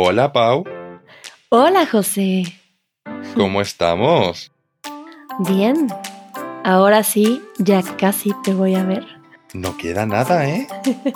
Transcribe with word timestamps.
Hola, 0.00 0.32
Pau. 0.32 0.62
Hola, 1.48 1.84
José. 1.84 2.44
¿Cómo 3.34 3.60
estamos? 3.60 4.52
Bien. 5.40 5.88
Ahora 6.62 7.02
sí, 7.02 7.42
ya 7.58 7.82
casi 7.82 8.32
te 8.44 8.54
voy 8.54 8.76
a 8.76 8.84
ver. 8.84 9.04
No 9.54 9.76
queda 9.76 10.06
nada, 10.06 10.48
¿eh? 10.48 10.68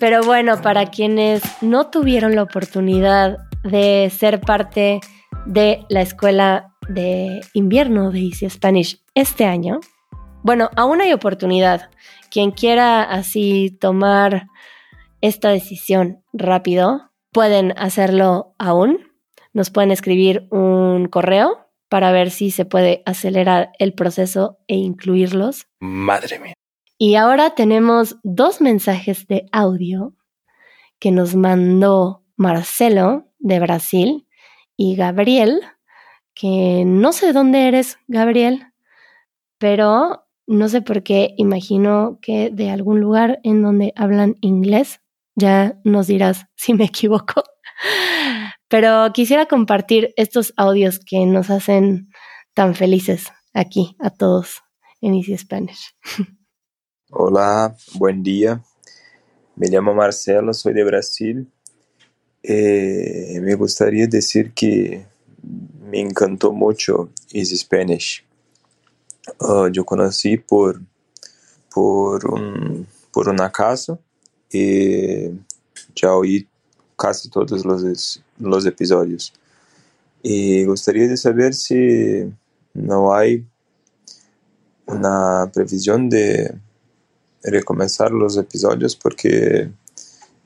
Pero 0.00 0.22
bueno, 0.22 0.62
para 0.62 0.86
quienes 0.86 1.42
no 1.60 1.90
tuvieron 1.90 2.34
la 2.34 2.44
oportunidad 2.44 3.40
de 3.62 4.10
ser 4.10 4.40
parte 4.40 5.00
de 5.44 5.84
la 5.90 6.00
escuela 6.00 6.72
de 6.88 7.42
invierno 7.52 8.10
de 8.10 8.20
Easy 8.20 8.48
Spanish 8.48 9.02
este 9.14 9.44
año, 9.44 9.80
bueno, 10.42 10.70
aún 10.76 11.02
hay 11.02 11.12
oportunidad. 11.12 11.90
Quien 12.30 12.52
quiera 12.52 13.02
así 13.02 13.76
tomar 13.78 14.46
esta 15.26 15.50
decisión 15.50 16.22
rápido, 16.32 17.10
pueden 17.32 17.72
hacerlo 17.76 18.54
aún. 18.58 19.12
Nos 19.52 19.70
pueden 19.70 19.90
escribir 19.90 20.46
un 20.50 21.08
correo 21.08 21.66
para 21.88 22.12
ver 22.12 22.30
si 22.30 22.50
se 22.50 22.64
puede 22.64 23.02
acelerar 23.06 23.72
el 23.78 23.94
proceso 23.94 24.58
e 24.66 24.76
incluirlos. 24.76 25.66
Madre 25.80 26.38
mía. 26.38 26.54
Y 26.98 27.16
ahora 27.16 27.50
tenemos 27.50 28.16
dos 28.22 28.60
mensajes 28.60 29.26
de 29.26 29.46
audio 29.52 30.14
que 30.98 31.10
nos 31.10 31.34
mandó 31.34 32.24
Marcelo 32.36 33.28
de 33.38 33.60
Brasil 33.60 34.26
y 34.76 34.96
Gabriel, 34.96 35.60
que 36.34 36.84
no 36.86 37.12
sé 37.12 37.32
dónde 37.32 37.68
eres, 37.68 37.98
Gabriel, 38.08 38.72
pero 39.58 40.26
no 40.46 40.68
sé 40.68 40.80
por 40.80 41.02
qué, 41.02 41.34
imagino 41.36 42.18
que 42.22 42.50
de 42.50 42.70
algún 42.70 43.00
lugar 43.00 43.40
en 43.42 43.62
donde 43.62 43.92
hablan 43.96 44.36
inglés. 44.40 45.00
Ya 45.36 45.78
nos 45.84 46.06
dirás 46.06 46.46
si 46.56 46.74
me 46.74 46.86
equivoco. 46.86 47.44
Pero 48.68 49.12
quisiera 49.12 49.46
compartir 49.46 50.12
estos 50.16 50.52
audios 50.56 50.98
que 50.98 51.24
nos 51.26 51.50
hacen 51.50 52.08
tan 52.54 52.74
felices 52.74 53.26
aquí 53.52 53.96
a 54.00 54.10
todos 54.10 54.62
en 55.00 55.14
Easy 55.14 55.36
Spanish. 55.36 55.94
Hola, 57.10 57.76
buen 57.94 58.22
día. 58.22 58.64
Me 59.54 59.68
llamo 59.68 59.94
Marcelo, 59.94 60.52
soy 60.52 60.72
de 60.72 60.84
Brasil. 60.84 61.48
Eh, 62.42 63.38
me 63.40 63.54
gustaría 63.54 64.06
decir 64.06 64.52
que 64.52 65.06
me 65.80 66.00
encantó 66.00 66.52
mucho 66.52 67.10
Easy 67.32 67.56
Spanish. 67.56 68.24
Uh, 69.40 69.68
yo 69.68 69.84
conocí 69.84 70.38
por, 70.38 70.80
por, 71.72 72.26
un, 72.32 72.86
por 73.12 73.28
un 73.28 73.40
acaso 73.40 74.00
y 74.50 75.30
ya 75.94 76.14
oí 76.14 76.46
casi 76.96 77.28
todos 77.28 77.64
los, 77.64 78.22
los 78.38 78.66
episodios. 78.66 79.32
Y 80.22 80.64
gustaría 80.64 81.08
de 81.08 81.16
saber 81.16 81.54
si 81.54 82.32
no 82.74 83.14
hay 83.14 83.46
una 84.86 85.50
previsión 85.52 86.08
de 86.08 86.58
recomenzar 87.42 88.10
los 88.10 88.36
episodios 88.36 88.96
porque 88.96 89.70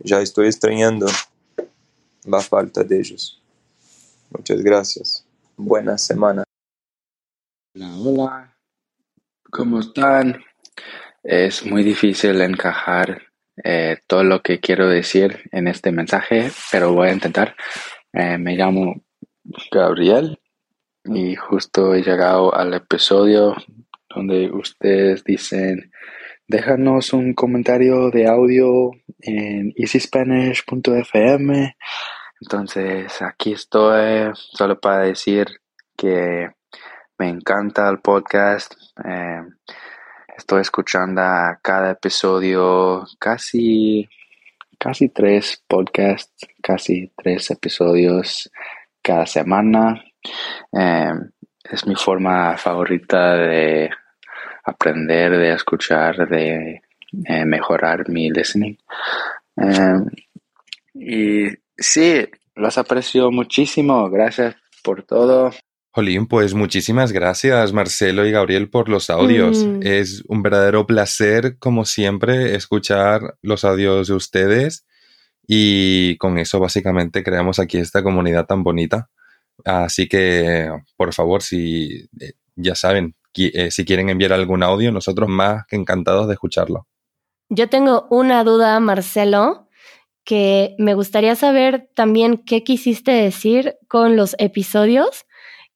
ya 0.00 0.20
estoy 0.20 0.46
extrañando 0.46 1.06
la 2.24 2.40
falta 2.40 2.84
de 2.84 2.98
ellos. 2.98 3.40
Muchas 4.30 4.60
gracias. 4.62 5.24
Buena 5.56 5.98
semana. 5.98 6.44
Hola, 7.74 7.96
hola. 7.96 8.56
¿Cómo 9.50 9.80
están? 9.80 10.42
Es 11.22 11.64
muy 11.64 11.82
difícil 11.82 12.40
encajar 12.40 13.29
eh, 13.62 13.98
todo 14.06 14.24
lo 14.24 14.42
que 14.42 14.60
quiero 14.60 14.88
decir 14.88 15.48
en 15.52 15.68
este 15.68 15.92
mensaje, 15.92 16.50
pero 16.70 16.92
voy 16.92 17.08
a 17.08 17.12
intentar. 17.12 17.56
Eh, 18.12 18.38
me 18.38 18.56
llamo 18.56 19.02
Gabriel 19.70 20.38
y 21.04 21.36
justo 21.36 21.94
he 21.94 22.02
llegado 22.02 22.54
al 22.54 22.74
episodio 22.74 23.54
donde 24.14 24.50
ustedes 24.50 25.24
dicen 25.24 25.90
déjanos 26.46 27.12
un 27.12 27.34
comentario 27.34 28.10
de 28.10 28.26
audio 28.26 28.90
en 29.20 29.72
easyspanish.fm. 29.76 31.76
Entonces 32.40 33.22
aquí 33.22 33.52
estoy 33.52 34.32
solo 34.34 34.80
para 34.80 35.04
decir 35.04 35.46
que 35.96 36.48
me 37.18 37.28
encanta 37.28 37.88
el 37.88 38.00
podcast. 38.00 38.74
Eh, 39.04 39.42
estoy 40.40 40.62
escuchando 40.62 41.22
cada 41.62 41.90
episodio, 41.92 43.06
casi, 43.18 44.08
casi 44.78 45.10
tres 45.10 45.62
podcasts, 45.68 46.46
casi 46.62 47.12
tres 47.14 47.50
episodios 47.50 48.50
cada 49.02 49.26
semana. 49.26 50.02
Eh, 50.72 51.12
es 51.70 51.86
mi 51.86 51.94
forma 51.94 52.56
favorita 52.56 53.36
de 53.36 53.90
aprender, 54.64 55.36
de 55.36 55.52
escuchar, 55.52 56.26
de 56.28 56.82
eh, 57.26 57.44
mejorar 57.44 58.08
mi 58.08 58.30
listening. 58.30 58.76
Eh, 59.56 60.00
y 60.94 61.48
sí, 61.76 62.26
los 62.54 62.78
aprecio 62.78 63.30
muchísimo. 63.30 64.08
Gracias 64.08 64.56
por 64.82 65.02
todo. 65.02 65.50
Jolín, 65.92 66.26
pues 66.26 66.54
muchísimas 66.54 67.10
gracias 67.12 67.72
Marcelo 67.72 68.24
y 68.24 68.30
Gabriel 68.30 68.70
por 68.70 68.88
los 68.88 69.10
audios. 69.10 69.64
Mm. 69.64 69.80
Es 69.82 70.22
un 70.28 70.42
verdadero 70.42 70.86
placer, 70.86 71.58
como 71.58 71.84
siempre, 71.84 72.54
escuchar 72.54 73.36
los 73.42 73.64
audios 73.64 74.08
de 74.08 74.14
ustedes 74.14 74.86
y 75.46 76.16
con 76.18 76.38
eso 76.38 76.60
básicamente 76.60 77.24
creamos 77.24 77.58
aquí 77.58 77.78
esta 77.78 78.04
comunidad 78.04 78.46
tan 78.46 78.62
bonita. 78.62 79.10
Así 79.64 80.06
que, 80.08 80.70
por 80.96 81.12
favor, 81.12 81.42
si 81.42 82.08
eh, 82.20 82.34
ya 82.54 82.76
saben, 82.76 83.16
qui- 83.34 83.50
eh, 83.52 83.70
si 83.72 83.84
quieren 83.84 84.08
enviar 84.10 84.32
algún 84.32 84.62
audio, 84.62 84.92
nosotros 84.92 85.28
más 85.28 85.64
que 85.66 85.74
encantados 85.76 86.28
de 86.28 86.34
escucharlo. 86.34 86.86
Yo 87.48 87.68
tengo 87.68 88.06
una 88.10 88.44
duda, 88.44 88.78
Marcelo, 88.78 89.68
que 90.24 90.76
me 90.78 90.94
gustaría 90.94 91.34
saber 91.34 91.90
también 91.96 92.38
qué 92.46 92.62
quisiste 92.62 93.10
decir 93.10 93.74
con 93.88 94.14
los 94.16 94.36
episodios, 94.38 95.24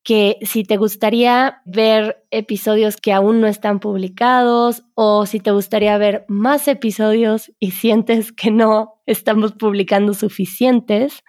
que 0.04 0.38
si 0.42 0.64
te 0.64 0.76
gustaría 0.76 1.62
ver 1.64 2.24
episodios 2.30 2.98
que 2.98 3.12
aún 3.12 3.40
no 3.40 3.46
están 3.46 3.80
publicados 3.80 4.84
o 4.94 5.24
si 5.24 5.40
te 5.40 5.50
gustaría 5.50 5.96
ver 5.96 6.26
más 6.28 6.68
episodios 6.68 7.50
y 7.58 7.70
sientes 7.70 8.30
que 8.30 8.50
no 8.50 9.00
estamos 9.06 9.52
publicando 9.52 10.12
suficientes 10.12 11.24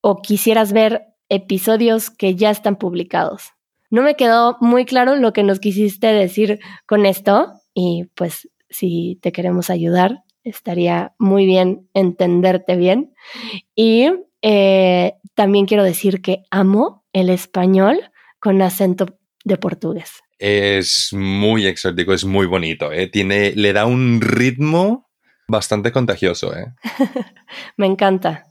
o 0.00 0.22
quisieras 0.22 0.72
ver 0.72 1.02
episodios 1.28 2.10
que 2.10 2.36
ya 2.36 2.50
están 2.50 2.76
publicados. 2.76 3.50
No 3.90 4.02
me 4.02 4.14
quedó 4.14 4.56
muy 4.60 4.84
claro 4.84 5.16
lo 5.16 5.32
que 5.32 5.42
nos 5.42 5.58
quisiste 5.58 6.06
decir 6.06 6.60
con 6.86 7.06
esto 7.06 7.54
y 7.74 8.04
pues 8.14 8.48
si 8.70 9.18
te 9.20 9.32
queremos 9.32 9.68
ayudar, 9.68 10.22
estaría 10.44 11.14
muy 11.18 11.44
bien 11.44 11.88
entenderte 11.92 12.76
bien. 12.76 13.14
Y 13.74 14.10
eh, 14.42 15.14
también 15.34 15.66
quiero 15.66 15.82
decir 15.82 16.22
que 16.22 16.44
amo 16.50 17.04
el 17.16 17.30
español 17.30 17.98
con 18.38 18.60
acento 18.60 19.06
de 19.42 19.56
portugués. 19.56 20.22
Es 20.38 21.14
muy 21.14 21.66
exótico, 21.66 22.12
es 22.12 22.26
muy 22.26 22.46
bonito, 22.46 22.92
¿eh? 22.92 23.06
Tiene, 23.06 23.52
le 23.56 23.72
da 23.72 23.86
un 23.86 24.20
ritmo 24.20 25.08
bastante 25.48 25.92
contagioso, 25.92 26.54
¿eh? 26.54 26.74
Me 27.78 27.86
encanta. 27.86 28.44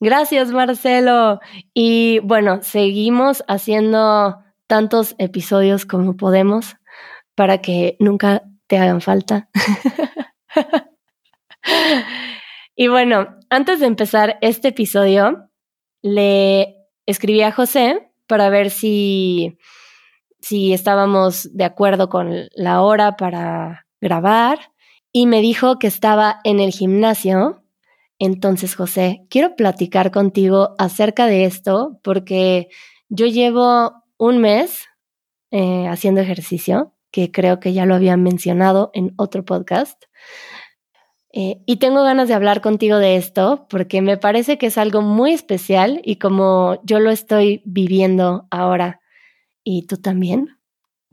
Gracias, 0.00 0.50
Marcelo. 0.50 1.38
Y 1.72 2.18
bueno, 2.24 2.60
seguimos 2.62 3.44
haciendo 3.46 4.42
tantos 4.66 5.14
episodios 5.18 5.86
como 5.86 6.16
podemos 6.16 6.76
para 7.36 7.58
que 7.58 7.96
nunca 8.00 8.42
te 8.66 8.78
hagan 8.78 9.00
falta. 9.00 9.48
y 12.74 12.88
bueno, 12.88 13.36
antes 13.50 13.78
de 13.78 13.86
empezar 13.86 14.36
este 14.40 14.68
episodio, 14.68 15.48
le 16.02 16.79
escribí 17.10 17.42
a 17.42 17.52
José 17.52 18.10
para 18.26 18.48
ver 18.48 18.70
si, 18.70 19.58
si 20.40 20.72
estábamos 20.72 21.48
de 21.54 21.64
acuerdo 21.64 22.08
con 22.08 22.48
la 22.54 22.82
hora 22.82 23.16
para 23.16 23.86
grabar 24.00 24.72
y 25.12 25.26
me 25.26 25.40
dijo 25.40 25.78
que 25.78 25.86
estaba 25.86 26.40
en 26.44 26.60
el 26.60 26.70
gimnasio. 26.70 27.62
Entonces, 28.18 28.74
José, 28.74 29.26
quiero 29.30 29.56
platicar 29.56 30.10
contigo 30.10 30.74
acerca 30.78 31.26
de 31.26 31.44
esto 31.44 31.98
porque 32.02 32.68
yo 33.08 33.26
llevo 33.26 33.92
un 34.18 34.38
mes 34.38 34.86
eh, 35.50 35.88
haciendo 35.88 36.20
ejercicio, 36.20 36.94
que 37.10 37.32
creo 37.32 37.58
que 37.58 37.72
ya 37.72 37.86
lo 37.86 37.94
había 37.94 38.16
mencionado 38.16 38.90
en 38.94 39.14
otro 39.16 39.44
podcast. 39.44 40.04
Eh, 41.32 41.62
y 41.64 41.76
tengo 41.76 42.02
ganas 42.02 42.28
de 42.28 42.34
hablar 42.34 42.60
contigo 42.60 42.98
de 42.98 43.16
esto 43.16 43.66
porque 43.70 44.02
me 44.02 44.16
parece 44.16 44.58
que 44.58 44.66
es 44.66 44.78
algo 44.78 45.00
muy 45.00 45.32
especial 45.32 46.00
y 46.04 46.16
como 46.16 46.80
yo 46.84 46.98
lo 46.98 47.10
estoy 47.10 47.62
viviendo 47.64 48.48
ahora 48.50 49.00
y 49.62 49.86
tú 49.86 49.96
también. 49.96 50.58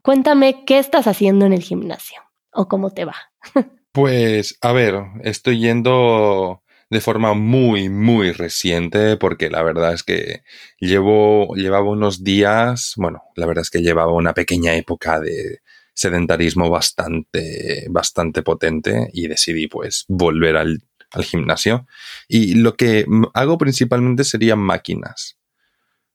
Cuéntame 0.01 0.65
qué 0.65 0.79
estás 0.79 1.05
haciendo 1.05 1.45
en 1.45 1.53
el 1.53 1.61
gimnasio 1.61 2.21
o 2.51 2.67
cómo 2.67 2.91
te 2.91 3.05
va. 3.05 3.15
Pues, 3.93 4.59
a 4.61 4.73
ver, 4.73 4.93
estoy 5.23 5.59
yendo 5.59 6.61
de 6.91 7.01
forma 7.01 7.33
muy, 7.33 7.89
muy 7.89 8.31
reciente, 8.31 9.17
porque 9.17 9.49
la 9.49 9.63
verdad 9.63 9.91
es 9.93 10.03
que 10.03 10.43
llevo, 10.79 11.55
llevaba 11.55 11.89
unos 11.89 12.23
días, 12.23 12.93
bueno, 12.97 13.23
la 13.35 13.47
verdad 13.47 13.63
es 13.63 13.71
que 13.71 13.81
llevaba 13.81 14.13
una 14.13 14.35
pequeña 14.35 14.75
época 14.75 15.19
de 15.19 15.61
sedentarismo 15.97 16.69
bastante, 16.69 17.87
bastante 17.89 18.43
potente 18.43 19.09
y 19.13 19.27
decidí 19.27 19.67
pues 19.67 20.05
volver 20.07 20.55
al, 20.55 20.83
al 21.09 21.23
gimnasio. 21.23 21.87
Y 22.27 22.53
lo 22.53 22.75
que 22.75 23.05
hago 23.33 23.57
principalmente 23.57 24.23
serían 24.23 24.59
máquinas, 24.59 25.39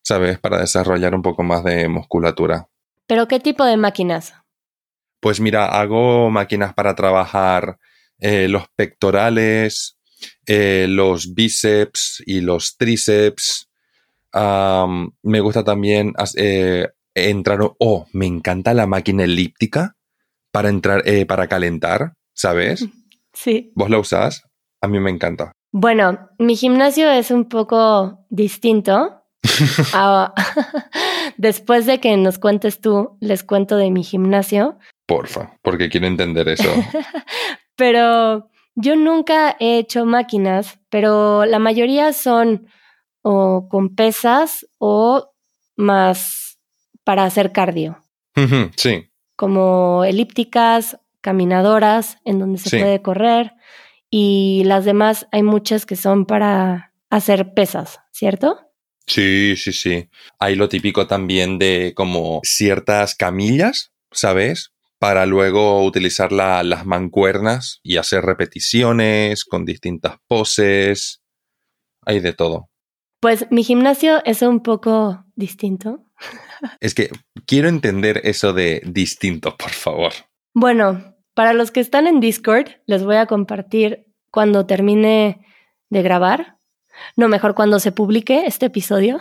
¿sabes? 0.03 0.39
Para 0.39 0.61
desarrollar 0.61 1.17
un 1.17 1.23
poco 1.23 1.43
más 1.43 1.65
de 1.65 1.89
musculatura. 1.89 2.69
¿Pero 3.09 3.27
qué 3.27 3.41
tipo 3.41 3.65
de 3.65 3.77
máquinas? 3.77 4.35
Pues 5.19 5.41
mira, 5.41 5.67
hago 5.67 6.31
máquinas 6.31 6.75
para 6.75 6.95
trabajar 6.95 7.79
eh, 8.21 8.47
los 8.47 8.69
pectorales, 8.77 9.99
eh, 10.47 10.87
los 10.89 11.35
bíceps 11.35 12.23
y 12.25 12.41
los 12.41 12.77
tríceps. 12.77 13.69
me 14.33 15.41
gusta 15.41 15.65
también 15.65 16.15
eh, 16.37 16.89
entrar, 17.15 17.61
oh, 17.79 18.07
me 18.13 18.27
encanta 18.27 18.75
la 18.75 18.87
máquina 18.87 19.25
elíptica 19.25 19.97
para 20.51 20.69
entrar, 20.69 21.03
para 21.27 21.49
calentar, 21.49 22.15
¿sabes? 22.35 22.87
Sí. 23.33 23.73
¿Vos 23.75 23.91
la 23.91 23.99
usás? 23.99 24.45
A 24.81 24.89
mí 24.89 24.99
me 25.01 25.11
encanta. 25.11 25.53
Bueno, 25.73 26.29
mi 26.39 26.55
gimnasio 26.55 27.11
es 27.11 27.31
un 27.31 27.49
poco 27.49 28.27
distinto. 28.29 29.23
Después 31.39 31.87
de 31.87 31.99
que 31.99 32.17
nos 32.17 32.39
cuentes 32.39 32.81
tú, 32.81 33.17
les 33.21 33.43
cuento 33.43 33.77
de 33.77 33.91
mi 33.91 34.05
gimnasio. 34.05 34.79
Porfa, 35.07 35.57
porque 35.63 35.89
quiero 35.89 36.07
entender 36.07 36.49
eso. 36.49 36.71
pero 37.77 38.51
yo 38.75 38.97
nunca 38.97 39.57
he 39.59 39.79
hecho 39.79 40.05
máquinas, 40.05 40.79
pero 40.91 41.47
la 41.47 41.59
mayoría 41.59 42.13
son 42.13 42.67
o 43.23 43.69
con 43.69 43.95
pesas 43.95 44.67
o 44.79 45.33
más 45.77 46.52
para 47.05 47.25
hacer 47.25 47.53
cardio. 47.53 48.03
sí. 48.77 49.09
Como 49.37 50.05
elípticas, 50.05 50.99
caminadoras, 51.21 52.19
en 52.25 52.39
donde 52.39 52.59
se 52.59 52.79
puede 52.79 53.01
correr. 53.03 53.55
Y 54.11 54.63
las 54.67 54.85
demás 54.85 55.27
hay 55.33 55.43
muchas 55.43 55.87
que 55.87 55.97
son 55.97 56.27
para 56.27 56.93
hacer 57.09 57.55
pesas, 57.55 58.01
¿cierto? 58.13 58.59
Sí, 59.07 59.57
sí, 59.57 59.73
sí. 59.73 60.09
Hay 60.39 60.55
lo 60.55 60.69
típico 60.69 61.07
también 61.07 61.59
de 61.59 61.93
como 61.97 62.41
ciertas 62.45 63.15
camillas, 63.15 63.93
¿sabes? 64.11 64.73
Para 64.99 65.27
luego 65.27 65.85
utilizar 65.85 66.31
las 66.31 66.87
mancuernas 66.87 67.81
y 67.83 67.97
hacer 67.97 68.25
repeticiones 68.25 69.45
con 69.45 69.65
distintas 69.65 70.17
poses. 70.29 71.23
Hay 72.03 72.21
de 72.21 72.33
todo. 72.33 72.69
Pues 73.21 73.47
mi 73.51 73.65
gimnasio 73.65 74.23
es 74.25 74.43
un 74.43 74.63
poco 74.63 75.25
distinto. 75.35 76.05
Es 76.81 76.95
que 76.95 77.11
quiero 77.47 77.69
entender 77.69 78.21
eso 78.25 78.53
de 78.53 78.83
distinto, 78.85 79.57
por 79.57 79.71
favor. 79.71 80.13
Bueno, 80.55 81.17
para 81.35 81.55
los 81.55 81.71
que 81.71 81.81
están 81.81 82.07
en 82.07 82.21
Discord, 82.21 82.69
les 82.87 83.05
voy 83.05 83.17
a 83.17 83.27
compartir 83.27 84.07
cuando 84.31 84.67
termine 84.67 85.45
de 85.91 86.03
grabar 86.03 86.59
no, 87.17 87.29
mejor 87.29 87.55
cuando 87.55 87.79
se 87.79 87.93
publique 87.93 88.45
este 88.47 88.67
episodio, 88.67 89.19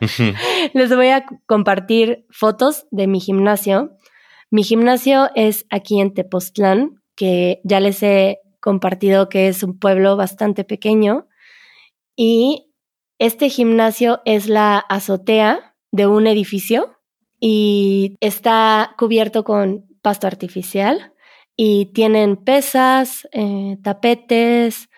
les 0.72 0.94
voy 0.94 1.08
a 1.08 1.24
compartir 1.46 2.26
fotos 2.30 2.86
de 2.90 3.06
mi 3.06 3.20
gimnasio. 3.20 3.96
Mi 4.50 4.62
gimnasio 4.62 5.30
es 5.34 5.66
aquí 5.70 6.00
en 6.00 6.14
Tepoztlán, 6.14 7.02
que 7.14 7.60
ya 7.64 7.80
les 7.80 8.02
he 8.02 8.38
compartido 8.60 9.28
que 9.28 9.48
es 9.48 9.62
un 9.62 9.78
pueblo 9.78 10.16
bastante 10.16 10.64
pequeño. 10.64 11.28
Y 12.16 12.72
este 13.18 13.50
gimnasio 13.50 14.20
es 14.24 14.48
la 14.48 14.78
azotea 14.78 15.67
de 15.92 16.06
un 16.06 16.26
edificio 16.26 16.96
y 17.40 18.16
está 18.20 18.94
cubierto 18.98 19.44
con 19.44 19.86
pasto 20.02 20.26
artificial 20.26 21.12
y 21.56 21.86
tienen 21.86 22.36
pesas, 22.36 23.28
eh, 23.32 23.78
tapetes, 23.82 24.88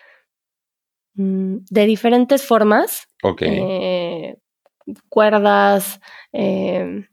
Mm, 1.15 1.57
de 1.69 1.85
diferentes 1.85 2.45
formas. 2.45 3.07
Eh, 3.41 4.37
cuerdas, 5.09 5.99
em, 6.31 7.07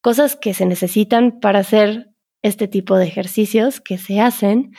cosas 0.00 0.36
que 0.36 0.54
se 0.54 0.66
necesitan 0.66 1.40
para 1.40 1.60
hacer 1.60 2.08
este 2.42 2.68
tipo 2.68 2.96
de 2.96 3.06
ejercicios 3.06 3.80
que 3.80 3.98
se 3.98 4.20
hacen 4.20 4.72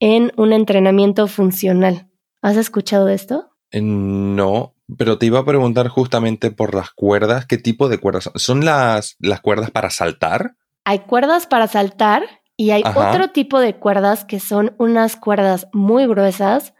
en 0.00 0.32
un 0.36 0.52
entrenamiento 0.52 1.26
funcional. 1.28 2.08
¿Has 2.42 2.56
escuchado 2.56 3.06
de 3.06 3.14
esto? 3.14 3.50
Eh, 3.70 3.80
no, 3.80 4.74
pero 4.96 5.18
te 5.18 5.26
iba 5.26 5.40
a 5.40 5.44
preguntar 5.44 5.88
justamente 5.88 6.50
por 6.50 6.74
las 6.74 6.90
cuerdas, 6.90 7.46
¿qué 7.46 7.58
tipo 7.58 7.88
de 7.88 7.98
cuerdas? 7.98 8.30
¿Son 8.36 8.64
las, 8.64 9.16
las 9.18 9.40
cuerdas 9.40 9.70
para 9.70 9.90
saltar? 9.90 10.56
Hay 10.84 11.00
cuerdas 11.00 11.46
para 11.46 11.66
saltar 11.66 12.22
y 12.56 12.70
hay 12.70 12.82
otro 12.94 13.30
tipo 13.30 13.60
de 13.60 13.76
cuerdas 13.76 14.24
que 14.24 14.40
son 14.40 14.74
unas 14.78 15.16
cuerdas 15.16 15.66
muy 15.72 16.06
gruesas 16.06 16.74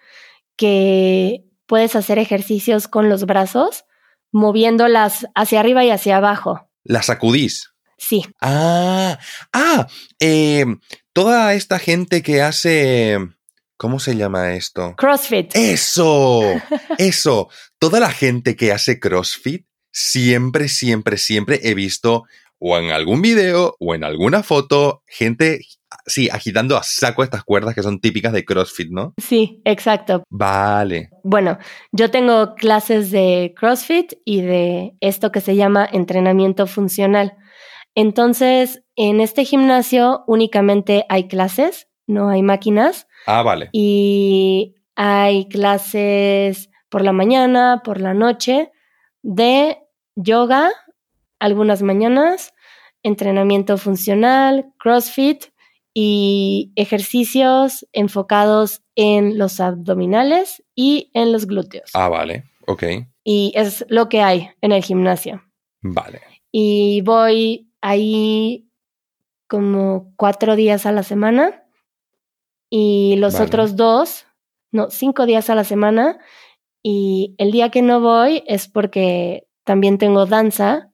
que 0.56 1.44
puedes 1.66 1.96
hacer 1.96 2.18
ejercicios 2.18 2.88
con 2.88 3.08
los 3.08 3.26
brazos, 3.26 3.84
moviéndolas 4.32 5.26
hacia 5.34 5.60
arriba 5.60 5.84
y 5.84 5.90
hacia 5.90 6.16
abajo. 6.16 6.70
¿Las 6.84 7.06
sacudís? 7.06 7.72
Sí. 7.98 8.24
Ah, 8.40 9.18
ah, 9.52 9.86
em, 10.20 10.80
toda 11.12 11.54
esta 11.54 11.78
gente 11.78 12.22
que 12.22 12.42
hace... 12.42 13.18
¿Cómo 13.76 14.00
se 14.00 14.16
llama 14.16 14.54
esto? 14.54 14.94
CrossFit. 14.96 15.54
Eso, 15.54 16.42
eso. 16.98 17.48
Toda 17.78 18.00
la 18.00 18.10
gente 18.10 18.56
que 18.56 18.72
hace 18.72 18.98
CrossFit, 18.98 19.66
siempre, 19.92 20.68
siempre, 20.68 21.18
siempre 21.18 21.60
he 21.62 21.74
visto 21.74 22.24
o 22.58 22.78
en 22.78 22.90
algún 22.90 23.20
video 23.20 23.76
o 23.78 23.94
en 23.94 24.02
alguna 24.04 24.42
foto 24.42 25.02
gente 25.06 25.60
sí, 26.06 26.28
agitando 26.30 26.76
a 26.76 26.82
saco 26.82 27.22
estas 27.22 27.44
cuerdas 27.44 27.74
que 27.74 27.82
son 27.82 28.00
típicas 28.00 28.32
de 28.32 28.44
CrossFit, 28.44 28.90
¿no? 28.90 29.14
Sí, 29.18 29.60
exacto. 29.64 30.22
Vale. 30.30 31.10
Bueno, 31.22 31.58
yo 31.92 32.10
tengo 32.10 32.54
clases 32.54 33.10
de 33.10 33.54
CrossFit 33.56 34.14
y 34.24 34.42
de 34.42 34.96
esto 35.00 35.32
que 35.32 35.40
se 35.40 35.56
llama 35.56 35.88
entrenamiento 35.90 36.66
funcional. 36.66 37.36
Entonces, 37.94 38.82
en 38.94 39.20
este 39.20 39.44
gimnasio 39.44 40.24
únicamente 40.26 41.04
hay 41.08 41.28
clases, 41.28 41.88
no 42.06 42.28
hay 42.28 42.42
máquinas. 42.42 43.05
Ah, 43.26 43.42
vale. 43.42 43.68
Y 43.72 44.76
hay 44.94 45.48
clases 45.48 46.70
por 46.88 47.02
la 47.02 47.12
mañana, 47.12 47.82
por 47.84 48.00
la 48.00 48.14
noche, 48.14 48.70
de 49.22 49.78
yoga, 50.14 50.70
algunas 51.38 51.82
mañanas, 51.82 52.54
entrenamiento 53.02 53.76
funcional, 53.76 54.72
CrossFit 54.78 55.44
y 55.92 56.72
ejercicios 56.76 57.86
enfocados 57.92 58.82
en 58.94 59.38
los 59.38 59.60
abdominales 59.60 60.62
y 60.74 61.10
en 61.12 61.32
los 61.32 61.46
glúteos. 61.46 61.90
Ah, 61.94 62.08
vale, 62.08 62.44
ok. 62.66 62.84
Y 63.24 63.52
es 63.54 63.84
lo 63.88 64.08
que 64.08 64.22
hay 64.22 64.50
en 64.60 64.72
el 64.72 64.82
gimnasio. 64.82 65.42
Vale. 65.82 66.20
Y 66.52 67.02
voy 67.02 67.70
ahí 67.80 68.68
como 69.48 70.12
cuatro 70.16 70.56
días 70.56 70.86
a 70.86 70.92
la 70.92 71.02
semana 71.02 71.65
y 72.70 73.16
los 73.16 73.40
otros 73.40 73.76
dos, 73.76 74.26
no, 74.72 74.90
cinco 74.90 75.26
días 75.26 75.50
a 75.50 75.54
la 75.54 75.64
semana. 75.64 76.18
Y 76.82 77.34
el 77.38 77.50
día 77.50 77.70
que 77.70 77.82
no 77.82 78.00
voy 78.00 78.44
es 78.46 78.68
porque 78.68 79.48
también 79.64 79.98
tengo 79.98 80.26
danza 80.26 80.92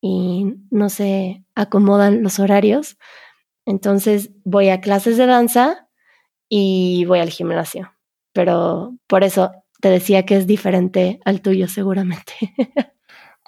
y 0.00 0.54
no 0.70 0.88
se 0.88 1.44
acomodan 1.54 2.22
los 2.22 2.38
horarios. 2.38 2.96
Entonces 3.66 4.30
voy 4.44 4.68
a 4.68 4.80
clases 4.80 5.16
de 5.16 5.26
danza 5.26 5.88
y 6.48 7.04
voy 7.06 7.20
al 7.20 7.30
gimnasio. 7.30 7.92
Pero 8.32 8.96
por 9.06 9.24
eso 9.24 9.52
te 9.80 9.90
decía 9.90 10.24
que 10.24 10.36
es 10.36 10.46
diferente 10.46 11.20
al 11.24 11.40
tuyo 11.42 11.68
seguramente. 11.68 12.32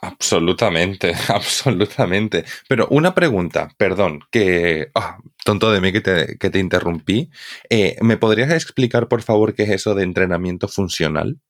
Absolutamente, 0.07 1.13
absolutamente. 1.29 2.45
Pero 2.69 2.87
una 2.91 3.15
pregunta, 3.15 3.69
perdón, 3.77 4.21
que 4.31 4.91
ah, 4.95 5.19
tonto 5.45 5.71
de 5.73 5.81
mí 5.81 5.93
que 5.93 6.01
te, 6.01 6.39
que 6.39 6.51
te 6.51 6.59
interrumpí. 6.59 7.31
Eh, 7.71 7.97
¿Me 8.01 8.17
podrías 8.17 8.51
explicar, 8.53 9.09
por 9.09 9.23
favor, 9.23 9.55
qué 9.55 9.65
es 9.65 9.71
eso 9.71 9.95
de 9.95 10.05
entrenamiento 10.05 10.69
funcional? 10.69 11.41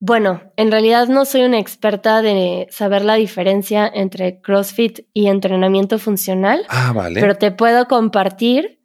Bueno, 0.00 0.42
en 0.56 0.72
realidad 0.72 1.06
no 1.06 1.24
soy 1.24 1.42
una 1.42 1.60
experta 1.60 2.22
de 2.22 2.66
saber 2.70 3.04
la 3.04 3.14
diferencia 3.14 3.90
entre 3.92 4.40
CrossFit 4.40 5.06
y 5.14 5.28
entrenamiento 5.28 5.98
funcional. 5.98 6.64
Ah, 6.68 6.92
vale. 6.92 7.20
Pero 7.20 7.36
te 7.36 7.52
puedo 7.52 7.86
compartir 7.86 8.80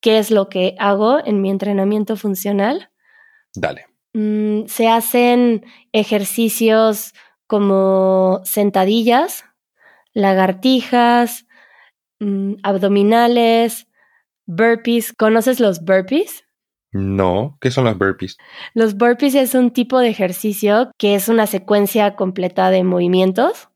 qué 0.00 0.18
es 0.18 0.30
lo 0.30 0.48
que 0.48 0.74
hago 0.78 1.24
en 1.24 1.40
mi 1.40 1.50
entrenamiento 1.50 2.16
funcional. 2.16 2.90
Dale. 3.54 3.86
Mm, 4.12 4.66
se 4.66 4.88
hacen 4.88 5.64
ejercicios 5.92 7.14
como 7.48 8.40
sentadillas, 8.44 9.44
lagartijas, 10.12 11.46
mm, 12.20 12.54
abdominales, 12.62 13.88
burpees. 14.46 15.12
¿Conoces 15.12 15.58
los 15.58 15.84
burpees? 15.84 16.44
No, 16.92 17.58
¿qué 17.60 17.70
son 17.70 17.84
los 17.84 17.98
burpees? 17.98 18.38
Los 18.74 18.96
burpees 18.96 19.34
es 19.34 19.54
un 19.54 19.72
tipo 19.72 19.98
de 19.98 20.08
ejercicio 20.08 20.90
que 20.96 21.14
es 21.14 21.28
una 21.28 21.46
secuencia 21.46 22.16
completa 22.16 22.70
de 22.70 22.84
movimientos 22.84 23.68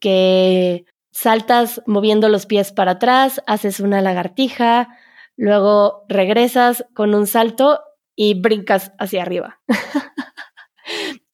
que 0.00 0.84
saltas 1.10 1.82
moviendo 1.86 2.28
los 2.28 2.44
pies 2.44 2.72
para 2.72 2.92
atrás, 2.92 3.42
haces 3.46 3.80
una 3.80 4.02
lagartija, 4.02 4.88
luego 5.36 6.04
regresas 6.08 6.84
con 6.94 7.14
un 7.14 7.26
salto 7.26 7.80
y 8.14 8.40
brincas 8.40 8.92
hacia 8.98 9.22
arriba. 9.22 9.60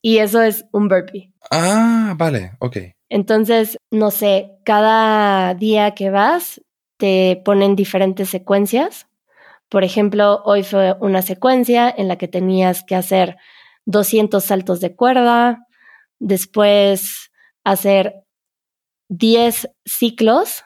y 0.04 0.18
eso 0.18 0.42
es 0.42 0.66
un 0.70 0.88
burpee. 0.88 1.32
Ah, 1.50 2.12
vale, 2.18 2.52
ok. 2.58 2.76
Entonces, 3.08 3.78
no 3.90 4.10
sé, 4.10 4.50
cada 4.62 5.54
día 5.54 5.92
que 5.92 6.10
vas 6.10 6.60
te 6.98 7.40
ponen 7.42 7.74
diferentes 7.74 8.28
secuencias. 8.28 9.06
Por 9.70 9.82
ejemplo, 9.82 10.42
hoy 10.44 10.62
fue 10.62 10.94
una 11.00 11.22
secuencia 11.22 11.92
en 11.96 12.08
la 12.08 12.18
que 12.18 12.28
tenías 12.28 12.84
que 12.84 12.96
hacer 12.96 13.38
200 13.86 14.44
saltos 14.44 14.80
de 14.80 14.94
cuerda, 14.94 15.66
después 16.18 17.30
hacer 17.64 18.26
10 19.08 19.70
ciclos 19.86 20.64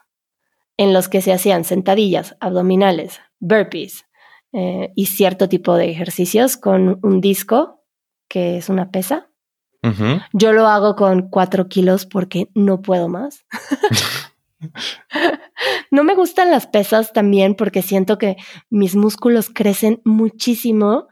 en 0.76 0.92
los 0.92 1.08
que 1.08 1.22
se 1.22 1.32
hacían 1.32 1.62
sentadillas, 1.62 2.36
abdominales, 2.40 3.20
burpees 3.38 4.04
eh, 4.52 4.90
y 4.96 5.06
cierto 5.06 5.48
tipo 5.48 5.76
de 5.76 5.90
ejercicios 5.90 6.56
con 6.56 6.98
un 7.04 7.20
disco, 7.20 7.84
que 8.28 8.58
es 8.58 8.68
una 8.68 8.90
pesa. 8.90 9.27
Yo 10.32 10.52
lo 10.52 10.66
hago 10.66 10.96
con 10.96 11.28
4 11.28 11.68
kilos 11.68 12.04
porque 12.04 12.50
no 12.54 12.82
puedo 12.82 13.08
más. 13.08 13.44
no 15.90 16.04
me 16.04 16.14
gustan 16.14 16.50
las 16.50 16.66
pesas 16.66 17.12
también 17.12 17.54
porque 17.54 17.82
siento 17.82 18.18
que 18.18 18.36
mis 18.70 18.96
músculos 18.96 19.50
crecen 19.50 20.00
muchísimo 20.04 21.08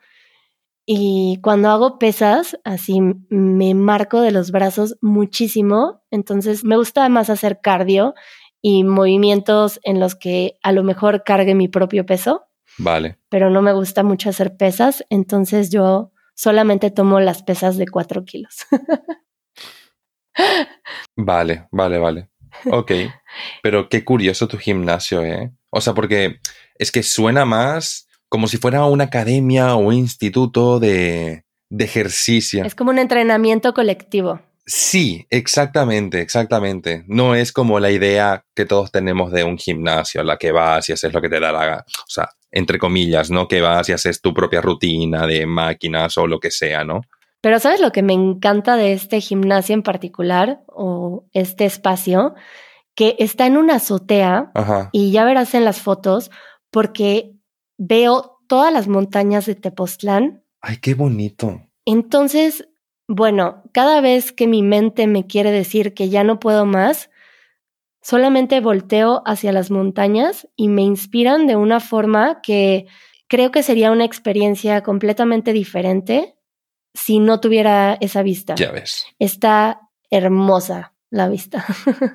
y 0.89 1.41
cuando 1.43 1.71
hago 1.71 1.99
pesas, 1.99 2.57
así 2.63 3.01
me 3.29 3.75
marco 3.75 4.21
de 4.21 4.31
los 4.31 4.53
brazos 4.53 4.97
muchísimo. 5.01 6.01
Entonces 6.13 6.65
me 6.65 6.77
gusta 6.77 7.09
más 7.09 7.29
hacer 7.29 7.61
cardio 7.61 8.15
y 8.63 8.85
movimientos 8.85 9.81
en 9.83 9.99
los 9.99 10.15
que 10.15 10.59
a 10.63 10.71
lo 10.71 10.85
mejor 10.85 11.25
cargue 11.25 11.57
mi 11.57 11.67
propio 11.67 12.07
peso, 12.07 12.45
Vale. 12.79 13.19
pero 13.29 13.51
no 13.51 13.63
me 13.63 13.73
gusta 13.73 14.05
mucho 14.05 14.31
hacer 14.31 14.57
pesas. 14.57 15.05
Entonces 15.11 15.71
yo 15.71 16.13
solamente 16.37 16.93
tomo 16.93 17.19
las 17.19 17.43
pesas 17.43 17.77
de 17.77 17.89
4 17.89 18.25
kilos. 18.25 18.55
Vale, 21.17 21.67
vale, 21.73 21.99
vale. 21.99 22.29
Ok. 22.71 22.93
Pero 23.63 23.89
qué 23.89 24.05
curioso 24.05 24.47
tu 24.49 24.59
gimnasio, 24.59 25.23
¿eh? 25.25 25.51
O 25.71 25.81
sea, 25.81 25.95
porque 25.95 26.41
es 26.79 26.93
que 26.93 27.03
suena 27.03 27.45
más 27.45 28.07
como 28.29 28.49
si 28.49 28.59
fuera 28.59 28.85
una 28.85 29.05
academia 29.05 29.75
o 29.75 29.79
un 29.79 29.95
instituto 29.95 30.79
de, 30.79 31.45
de 31.71 31.85
ejercicio. 31.85 32.65
es 32.65 32.75
como 32.75 32.91
un 32.91 32.99
entrenamiento 32.99 33.73
colectivo. 33.73 34.41
Sí, 34.67 35.27
exactamente, 35.31 36.21
exactamente. 36.21 37.05
No 37.07 37.37
es 37.37 37.53
como 37.53 37.79
la 37.79 37.93
idea 37.93 38.45
que 38.55 38.67
todos 38.67 38.91
tenemos 38.91 39.31
de 39.31 39.45
un 39.45 39.57
gimnasio, 39.59 40.25
la 40.25 40.39
que 40.39 40.51
vas 40.51 40.89
y 40.89 40.93
haces 40.93 41.13
lo 41.13 41.23
que 41.23 41.29
te 41.29 41.39
da 41.39 41.53
la 41.53 41.65
gana. 41.65 41.85
O 41.87 42.11
sea, 42.11 42.29
entre 42.57 42.79
comillas, 42.79 43.31
¿no? 43.31 43.49
Que 43.49 43.61
vas 43.61 43.87
y 43.91 43.93
haces 43.93 44.23
tu 44.23 44.33
propia 44.33 44.63
rutina 44.63 45.27
de 45.27 45.45
máquinas 45.45 46.17
o 46.17 46.27
lo 46.27 46.41
que 46.41 46.51
sea, 46.51 46.85
¿no? 46.85 47.03
Pero 47.43 47.61
¿sabes 47.61 47.83
lo 47.83 47.93
que 47.93 48.03
me 48.03 48.15
encanta 48.15 48.77
de 48.77 48.95
este 48.95 49.21
gimnasio 49.21 49.75
en 49.75 49.83
particular 49.83 50.63
o 50.67 51.27
este 51.35 51.67
espacio? 51.67 52.35
Que 52.95 53.15
está 53.19 53.47
en 53.47 53.59
una 53.59 53.75
azotea 53.75 54.53
Ajá. 54.55 54.89
y 54.93 55.11
ya 55.11 55.27
verás 55.27 55.55
en 55.55 55.67
las 55.67 55.83
fotos 55.83 56.31
porque 56.71 57.35
veo 57.77 58.39
todas 58.49 58.73
las 58.73 58.89
montañas 58.89 59.45
de 59.45 59.55
Tepoztlán. 59.55 60.43
Ay, 60.63 60.79
qué 60.79 60.95
bonito. 60.95 61.61
Entonces, 61.85 62.67
bueno, 63.07 63.65
cada 63.73 64.01
vez 64.01 64.33
que 64.33 64.47
mi 64.47 64.63
mente 64.63 65.07
me 65.07 65.27
quiere 65.27 65.51
decir 65.51 65.93
que 65.93 66.09
ya 66.09 66.25
no 66.25 66.41
puedo 66.41 66.65
más, 66.65 67.11
solamente 68.07 68.61
volteo 68.61 69.23
hacia 69.27 69.51
las 69.53 69.71
montañas 69.73 70.47
y 70.55 70.69
me 70.69 70.83
inspiran 70.83 71.49
de 71.49 71.57
una 71.57 71.81
forma 71.81 72.41
que 72.41 72.87
creo 73.27 73.51
que 73.51 73.65
sería 73.65 73.91
una 73.91 74.05
experiencia 74.05 74.83
completamente 74.85 75.53
diferente 75.53 76.37
si 76.95 77.19
no 77.19 77.41
tuviera 77.41 77.99
esa 78.01 78.23
vista. 78.23 78.55
Ya 78.55 78.71
ves. 78.71 79.07
Está 79.19 79.81
hermosa 80.11 80.95
la 81.11 81.29
vista. 81.29 81.65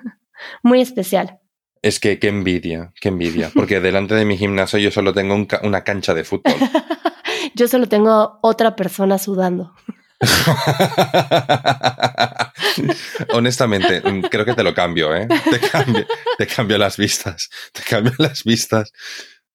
Muy 0.64 0.80
especial. 0.80 1.40
Es 1.82 2.00
que 2.00 2.20
qué 2.20 2.30
envidia, 2.30 2.94
qué 3.02 3.10
envidia. 3.10 3.52
Porque 3.54 3.82
delante 3.82 4.16
de 4.16 4.24
mi 4.24 4.38
gimnasio 4.38 4.80
yo 4.80 4.92
solo 4.92 5.14
tengo 5.14 5.36
un 5.36 5.46
ca- 5.46 5.60
una 5.64 5.84
cancha 5.84 6.14
de 6.14 6.24
fútbol. 6.24 6.54
Yo 7.56 7.68
solo 7.68 7.90
tengo 7.90 8.40
otra 8.44 8.76
persona 8.78 9.18
sudando. 9.18 9.74
Honestamente, 13.34 14.02
mm, 14.02 14.22
creo 14.24 14.46
que 14.46 14.54
te 14.54 14.64
lo 14.64 14.74
cambio, 14.74 15.16
¿eh? 15.16 15.28
Te 15.28 15.60
cambio, 15.60 16.06
te 16.38 16.48
cambio 16.48 16.78
las 16.78 16.98
vistas. 16.98 17.50
Te 17.72 17.82
cambio 17.84 18.14
las 18.18 18.44
vistas. 18.44 18.92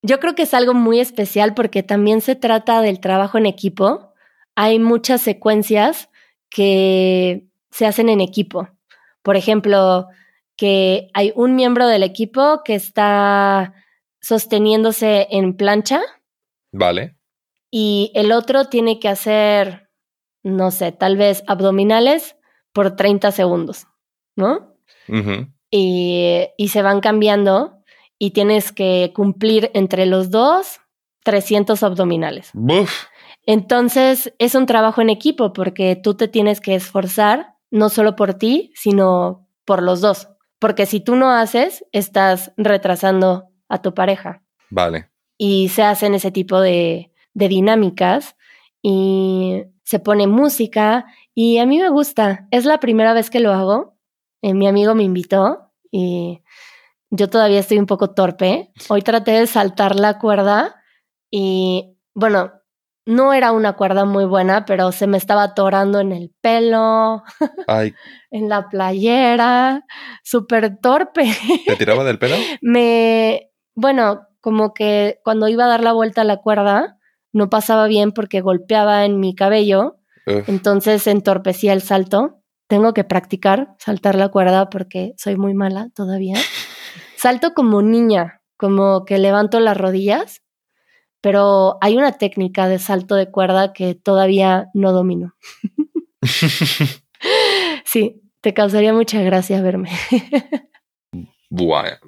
Yo 0.02 0.20
creo 0.20 0.34
que 0.34 0.42
es 0.42 0.54
algo 0.54 0.74
muy 0.74 1.00
especial 1.00 1.54
porque 1.54 1.82
también 1.82 2.20
se 2.20 2.36
trata 2.36 2.80
del 2.80 3.00
trabajo 3.00 3.38
en 3.38 3.46
equipo. 3.46 4.12
Hay 4.54 4.78
muchas 4.78 5.20
secuencias 5.20 6.08
que 6.48 7.46
se 7.70 7.86
hacen 7.86 8.08
en 8.08 8.20
equipo. 8.20 8.68
Por 9.22 9.36
ejemplo, 9.36 10.08
que 10.56 11.08
hay 11.12 11.32
un 11.34 11.54
miembro 11.54 11.86
del 11.86 12.02
equipo 12.02 12.62
que 12.64 12.74
está 12.74 13.74
sosteniéndose 14.20 15.28
en 15.30 15.56
plancha 15.56 16.00
Vale. 16.72 17.16
y 17.70 18.10
el 18.14 18.32
otro 18.32 18.66
tiene 18.66 18.98
que 18.98 19.08
hacer, 19.08 19.90
no 20.42 20.70
sé, 20.70 20.92
tal 20.92 21.16
vez 21.16 21.44
abdominales 21.46 22.36
por 22.76 22.94
30 22.94 23.32
segundos, 23.32 23.86
¿no? 24.36 24.76
Y, 25.70 26.42
y 26.58 26.68
se 26.68 26.82
van 26.82 27.00
cambiando 27.00 27.78
y 28.18 28.32
tienes 28.32 28.70
que 28.70 29.12
cumplir 29.14 29.70
entre 29.72 30.04
los 30.04 30.30
dos 30.30 30.80
300 31.24 31.82
abdominales. 31.82 32.50
Entonces 33.46 34.34
es 34.38 34.54
un 34.54 34.66
trabajo 34.66 35.00
en 35.00 35.08
equipo 35.08 35.54
porque 35.54 35.96
tú 35.96 36.18
te 36.18 36.28
tienes 36.28 36.60
que 36.60 36.74
esforzar 36.74 37.54
no 37.70 37.88
solo 37.88 38.14
por 38.14 38.34
ti, 38.34 38.72
sino 38.74 39.48
por 39.64 39.82
los 39.82 40.02
dos. 40.02 40.28
Porque 40.58 40.84
si 40.84 41.00
tú 41.00 41.16
no 41.16 41.30
haces, 41.30 41.82
estás 41.92 42.52
retrasando 42.58 43.44
a 43.70 43.80
tu 43.80 43.94
pareja. 43.94 44.42
Vale. 44.68 45.08
Y 45.38 45.70
se 45.70 45.82
hacen 45.82 46.14
ese 46.14 46.30
tipo 46.30 46.60
de, 46.60 47.10
de 47.32 47.48
dinámicas 47.48 48.36
y 48.82 49.64
se 49.82 49.98
pone 49.98 50.26
música 50.26 51.06
y 51.36 51.58
a 51.58 51.66
mí 51.66 51.78
me 51.78 51.90
gusta. 51.90 52.48
Es 52.50 52.64
la 52.64 52.80
primera 52.80 53.12
vez 53.12 53.28
que 53.28 53.40
lo 53.40 53.52
hago. 53.52 53.98
Eh, 54.40 54.54
mi 54.54 54.66
amigo 54.66 54.94
me 54.94 55.02
invitó 55.02 55.70
y 55.92 56.42
yo 57.10 57.28
todavía 57.28 57.60
estoy 57.60 57.78
un 57.78 57.84
poco 57.84 58.14
torpe. 58.14 58.72
Hoy 58.88 59.02
traté 59.02 59.32
de 59.32 59.46
saltar 59.46 59.96
la 59.96 60.18
cuerda 60.18 60.82
y 61.30 61.94
bueno, 62.14 62.52
no 63.04 63.34
era 63.34 63.52
una 63.52 63.74
cuerda 63.74 64.06
muy 64.06 64.24
buena, 64.24 64.64
pero 64.64 64.92
se 64.92 65.06
me 65.06 65.18
estaba 65.18 65.42
atorando 65.42 66.00
en 66.00 66.12
el 66.12 66.34
pelo, 66.40 67.22
Ay, 67.66 67.94
en 68.30 68.48
la 68.48 68.70
playera, 68.70 69.84
súper 70.24 70.78
torpe. 70.80 71.30
¿te 71.66 71.76
tiraba 71.76 72.02
del 72.02 72.18
pelo? 72.18 72.36
me, 72.62 73.50
bueno, 73.74 74.26
como 74.40 74.72
que 74.72 75.20
cuando 75.22 75.48
iba 75.48 75.66
a 75.66 75.68
dar 75.68 75.82
la 75.82 75.92
vuelta 75.92 76.22
a 76.22 76.24
la 76.24 76.38
cuerda, 76.38 76.96
no 77.32 77.50
pasaba 77.50 77.88
bien 77.88 78.12
porque 78.12 78.40
golpeaba 78.40 79.04
en 79.04 79.20
mi 79.20 79.34
cabello, 79.34 79.98
Uf. 80.26 80.48
entonces 80.48 81.06
entorpecía 81.06 81.72
el 81.72 81.82
salto. 81.82 82.42
Tengo 82.68 82.94
que 82.94 83.04
practicar 83.04 83.74
saltar 83.78 84.16
la 84.16 84.28
cuerda 84.28 84.70
porque 84.70 85.14
soy 85.16 85.36
muy 85.36 85.54
mala 85.54 85.88
todavía. 85.94 86.34
Salto 87.16 87.54
como 87.54 87.80
niña, 87.80 88.42
como 88.56 89.04
que 89.04 89.18
levanto 89.18 89.58
las 89.60 89.76
rodillas, 89.76 90.42
pero 91.20 91.78
hay 91.80 91.96
una 91.96 92.12
técnica 92.12 92.68
de 92.68 92.78
salto 92.78 93.14
de 93.14 93.30
cuerda 93.30 93.72
que 93.72 93.94
todavía 93.94 94.68
no 94.74 94.92
domino. 94.92 95.34
Sí, 97.84 98.20
te 98.40 98.52
causaría 98.52 98.92
mucha 98.92 99.22
gracia 99.22 99.62
verme. 99.62 99.90
Buah. 101.48 101.98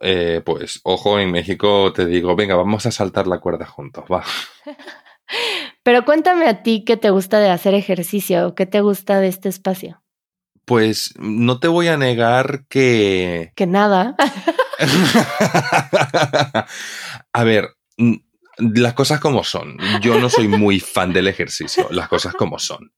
Eh, 0.00 0.42
pues, 0.44 0.80
ojo, 0.82 1.18
en 1.18 1.30
México 1.30 1.92
te 1.92 2.06
digo, 2.06 2.34
venga, 2.34 2.56
vamos 2.56 2.86
a 2.86 2.90
saltar 2.90 3.26
la 3.26 3.38
cuerda 3.38 3.66
juntos, 3.66 4.04
va. 4.10 4.24
Pero 5.86 6.04
cuéntame 6.04 6.48
a 6.48 6.64
ti 6.64 6.82
qué 6.84 6.96
te 6.96 7.10
gusta 7.10 7.38
de 7.38 7.48
hacer 7.48 7.72
ejercicio 7.74 8.48
o 8.48 8.54
qué 8.56 8.66
te 8.66 8.80
gusta 8.80 9.20
de 9.20 9.28
este 9.28 9.48
espacio. 9.48 10.02
Pues 10.64 11.14
no 11.16 11.60
te 11.60 11.68
voy 11.68 11.86
a 11.86 11.96
negar 11.96 12.66
que... 12.68 13.52
Que 13.54 13.68
nada. 13.68 14.16
a 17.32 17.44
ver, 17.44 17.68
las 18.58 18.94
cosas 18.94 19.20
como 19.20 19.44
son. 19.44 19.78
Yo 20.00 20.18
no 20.18 20.28
soy 20.28 20.48
muy 20.48 20.80
fan 20.80 21.12
del 21.12 21.28
ejercicio, 21.28 21.86
las 21.92 22.08
cosas 22.08 22.34
como 22.34 22.58
son. 22.58 22.92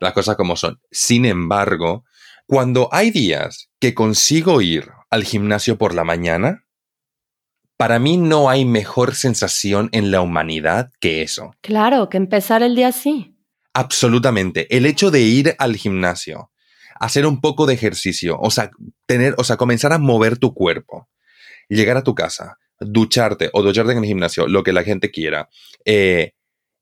Las 0.00 0.12
cosas 0.12 0.34
como 0.34 0.56
son. 0.56 0.80
Sin 0.90 1.26
embargo, 1.26 2.02
cuando 2.48 2.88
hay 2.90 3.12
días 3.12 3.70
que 3.78 3.94
consigo 3.94 4.60
ir 4.60 4.90
al 5.10 5.22
gimnasio 5.22 5.78
por 5.78 5.94
la 5.94 6.02
mañana, 6.02 6.61
Para 7.82 7.98
mí 7.98 8.16
no 8.16 8.48
hay 8.48 8.64
mejor 8.64 9.16
sensación 9.16 9.88
en 9.90 10.12
la 10.12 10.20
humanidad 10.20 10.92
que 11.00 11.22
eso. 11.22 11.56
Claro, 11.62 12.08
que 12.08 12.16
empezar 12.16 12.62
el 12.62 12.76
día 12.76 12.86
así. 12.86 13.34
Absolutamente. 13.74 14.72
El 14.76 14.86
hecho 14.86 15.10
de 15.10 15.22
ir 15.22 15.56
al 15.58 15.74
gimnasio, 15.74 16.52
hacer 17.00 17.26
un 17.26 17.40
poco 17.40 17.66
de 17.66 17.74
ejercicio, 17.74 18.38
o 18.38 18.52
sea, 18.52 18.70
tener, 19.06 19.34
o 19.36 19.42
sea, 19.42 19.56
comenzar 19.56 19.92
a 19.92 19.98
mover 19.98 20.38
tu 20.38 20.54
cuerpo, 20.54 21.08
llegar 21.68 21.96
a 21.96 22.04
tu 22.04 22.14
casa, 22.14 22.56
ducharte 22.78 23.50
o 23.52 23.64
ducharte 23.64 23.90
en 23.90 23.98
el 23.98 24.04
gimnasio, 24.04 24.46
lo 24.46 24.62
que 24.62 24.72
la 24.72 24.84
gente 24.84 25.10
quiera, 25.10 25.48
eh, 25.84 26.34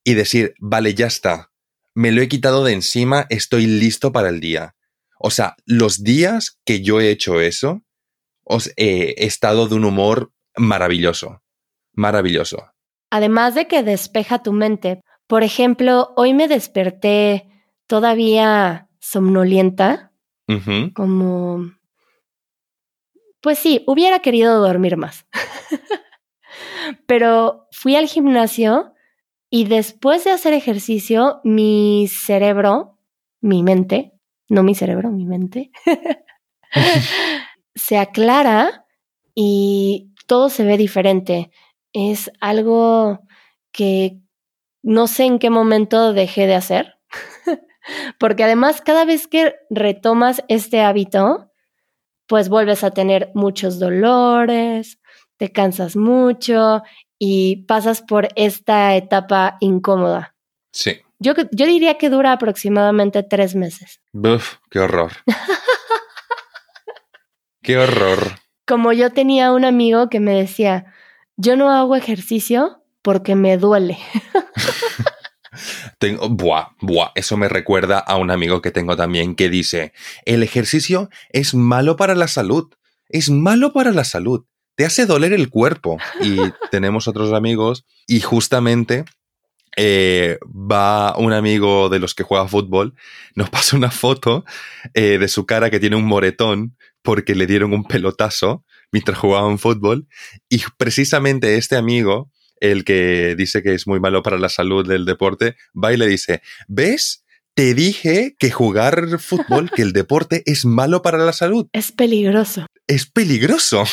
y 0.04 0.12
decir, 0.12 0.52
vale, 0.60 0.92
ya 0.92 1.06
está, 1.06 1.50
me 1.94 2.12
lo 2.12 2.20
he 2.20 2.28
quitado 2.28 2.62
de 2.62 2.74
encima, 2.74 3.24
estoy 3.30 3.64
listo 3.64 4.12
para 4.12 4.28
el 4.28 4.40
día. 4.40 4.74
O 5.18 5.30
sea, 5.30 5.56
los 5.64 6.04
días 6.04 6.58
que 6.66 6.82
yo 6.82 7.00
he 7.00 7.08
hecho 7.08 7.40
eso, 7.40 7.86
os, 8.44 8.68
eh, 8.76 9.14
he 9.16 9.24
estado 9.24 9.66
de 9.66 9.76
un 9.76 9.86
humor 9.86 10.30
maravilloso, 10.56 11.42
maravilloso. 11.92 12.72
Además 13.10 13.54
de 13.54 13.66
que 13.66 13.82
despeja 13.82 14.42
tu 14.42 14.52
mente. 14.52 15.00
Por 15.26 15.42
ejemplo, 15.42 16.12
hoy 16.16 16.34
me 16.34 16.48
desperté 16.48 17.48
todavía 17.86 18.88
somnolienta, 18.98 20.12
como... 20.94 21.72
Pues 23.40 23.58
sí, 23.58 23.84
hubiera 23.86 24.18
querido 24.18 24.60
dormir 24.60 24.96
más. 24.96 25.26
Pero 27.06 27.68
fui 27.72 27.96
al 27.96 28.06
gimnasio 28.06 28.92
y 29.48 29.64
después 29.64 30.24
de 30.24 30.32
hacer 30.32 30.52
ejercicio, 30.52 31.40
mi 31.44 32.06
cerebro, 32.08 32.98
mi 33.40 33.62
mente, 33.62 34.12
no 34.48 34.62
mi 34.62 34.74
cerebro, 34.74 35.10
mi 35.10 35.24
mente, 35.24 35.70
se 37.74 37.98
aclara 37.98 38.86
y 39.34 40.09
todo 40.30 40.48
se 40.48 40.62
ve 40.62 40.76
diferente. 40.76 41.50
Es 41.92 42.30
algo 42.40 43.26
que 43.72 44.20
no 44.80 45.08
sé 45.08 45.24
en 45.24 45.40
qué 45.40 45.50
momento 45.50 46.12
dejé 46.12 46.46
de 46.46 46.54
hacer. 46.54 47.00
Porque 48.20 48.44
además 48.44 48.80
cada 48.80 49.04
vez 49.04 49.26
que 49.26 49.56
retomas 49.70 50.44
este 50.46 50.82
hábito, 50.82 51.50
pues 52.28 52.48
vuelves 52.48 52.84
a 52.84 52.92
tener 52.92 53.32
muchos 53.34 53.80
dolores, 53.80 55.00
te 55.36 55.50
cansas 55.50 55.96
mucho 55.96 56.82
y 57.18 57.64
pasas 57.64 58.00
por 58.00 58.28
esta 58.36 58.94
etapa 58.94 59.56
incómoda. 59.58 60.36
Sí. 60.70 61.00
Yo, 61.18 61.32
yo 61.50 61.66
diría 61.66 61.98
que 61.98 62.08
dura 62.08 62.30
aproximadamente 62.30 63.24
tres 63.24 63.56
meses. 63.56 64.00
Uf, 64.12 64.58
qué 64.70 64.78
horror. 64.78 65.10
qué 67.62 67.78
horror. 67.78 68.39
Como 68.70 68.92
yo 68.92 69.10
tenía 69.10 69.50
un 69.50 69.64
amigo 69.64 70.08
que 70.08 70.20
me 70.20 70.32
decía, 70.32 70.94
yo 71.36 71.56
no 71.56 71.72
hago 71.72 71.96
ejercicio 71.96 72.84
porque 73.02 73.34
me 73.34 73.58
duele. 73.58 73.98
Tengo, 75.98 76.28
buah, 76.28 76.68
buah, 76.80 77.10
eso 77.16 77.36
me 77.36 77.48
recuerda 77.48 77.98
a 77.98 78.16
un 78.16 78.30
amigo 78.30 78.62
que 78.62 78.70
tengo 78.70 78.96
también 78.96 79.34
que 79.34 79.48
dice, 79.48 79.92
el 80.24 80.44
ejercicio 80.44 81.10
es 81.30 81.52
malo 81.52 81.96
para 81.96 82.14
la 82.14 82.28
salud, 82.28 82.72
es 83.08 83.28
malo 83.28 83.72
para 83.72 83.90
la 83.90 84.04
salud, 84.04 84.44
te 84.76 84.84
hace 84.84 85.04
doler 85.04 85.32
el 85.32 85.50
cuerpo. 85.50 85.98
Y 86.20 86.36
tenemos 86.70 87.08
otros 87.08 87.32
amigos 87.32 87.84
y 88.06 88.20
justamente 88.20 89.04
eh, 89.76 90.38
va 90.44 91.16
un 91.16 91.32
amigo 91.32 91.88
de 91.88 91.98
los 91.98 92.14
que 92.14 92.22
juega 92.22 92.46
fútbol, 92.46 92.94
nos 93.34 93.50
pasa 93.50 93.76
una 93.76 93.90
foto 93.90 94.44
eh, 94.94 95.18
de 95.18 95.26
su 95.26 95.44
cara 95.44 95.70
que 95.70 95.80
tiene 95.80 95.96
un 95.96 96.06
moretón 96.06 96.76
porque 97.02 97.34
le 97.34 97.46
dieron 97.46 97.72
un 97.72 97.84
pelotazo 97.84 98.64
mientras 98.92 99.18
jugaban 99.18 99.58
fútbol 99.58 100.06
y 100.48 100.62
precisamente 100.76 101.56
este 101.56 101.76
amigo 101.76 102.30
el 102.60 102.84
que 102.84 103.34
dice 103.36 103.62
que 103.62 103.74
es 103.74 103.86
muy 103.86 104.00
malo 104.00 104.22
para 104.22 104.38
la 104.38 104.50
salud 104.50 104.86
del 104.86 105.06
deporte, 105.06 105.56
va 105.72 105.94
y 105.94 105.96
le 105.96 106.06
dice, 106.06 106.42
¿ves? 106.68 107.24
Te 107.54 107.72
dije 107.72 108.36
que 108.38 108.50
jugar 108.50 109.18
fútbol, 109.18 109.70
que 109.70 109.80
el 109.80 109.92
deporte 109.92 110.42
es 110.44 110.66
malo 110.66 111.00
para 111.00 111.16
la 111.16 111.32
salud. 111.32 111.68
Es 111.72 111.90
peligroso. 111.90 112.66
Es 112.86 113.06
peligroso. 113.06 113.84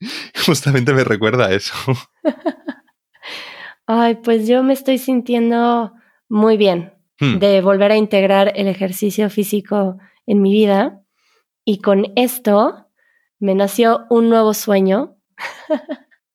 Justamente 0.46 0.92
me 0.92 1.02
recuerda 1.02 1.46
a 1.46 1.54
eso. 1.54 1.74
Ay, 3.86 4.18
pues 4.22 4.46
yo 4.46 4.62
me 4.62 4.74
estoy 4.74 4.98
sintiendo 4.98 5.92
muy 6.28 6.56
bien 6.56 6.94
Hmm. 7.20 7.38
de 7.38 7.60
volver 7.60 7.92
a 7.92 7.96
integrar 7.96 8.52
el 8.56 8.66
ejercicio 8.66 9.30
físico 9.30 9.98
en 10.26 10.42
mi 10.42 10.52
vida. 10.52 11.00
Y 11.64 11.78
con 11.78 12.12
esto 12.16 12.88
me 13.38 13.54
nació 13.54 14.06
un 14.10 14.28
nuevo 14.28 14.54
sueño 14.54 15.16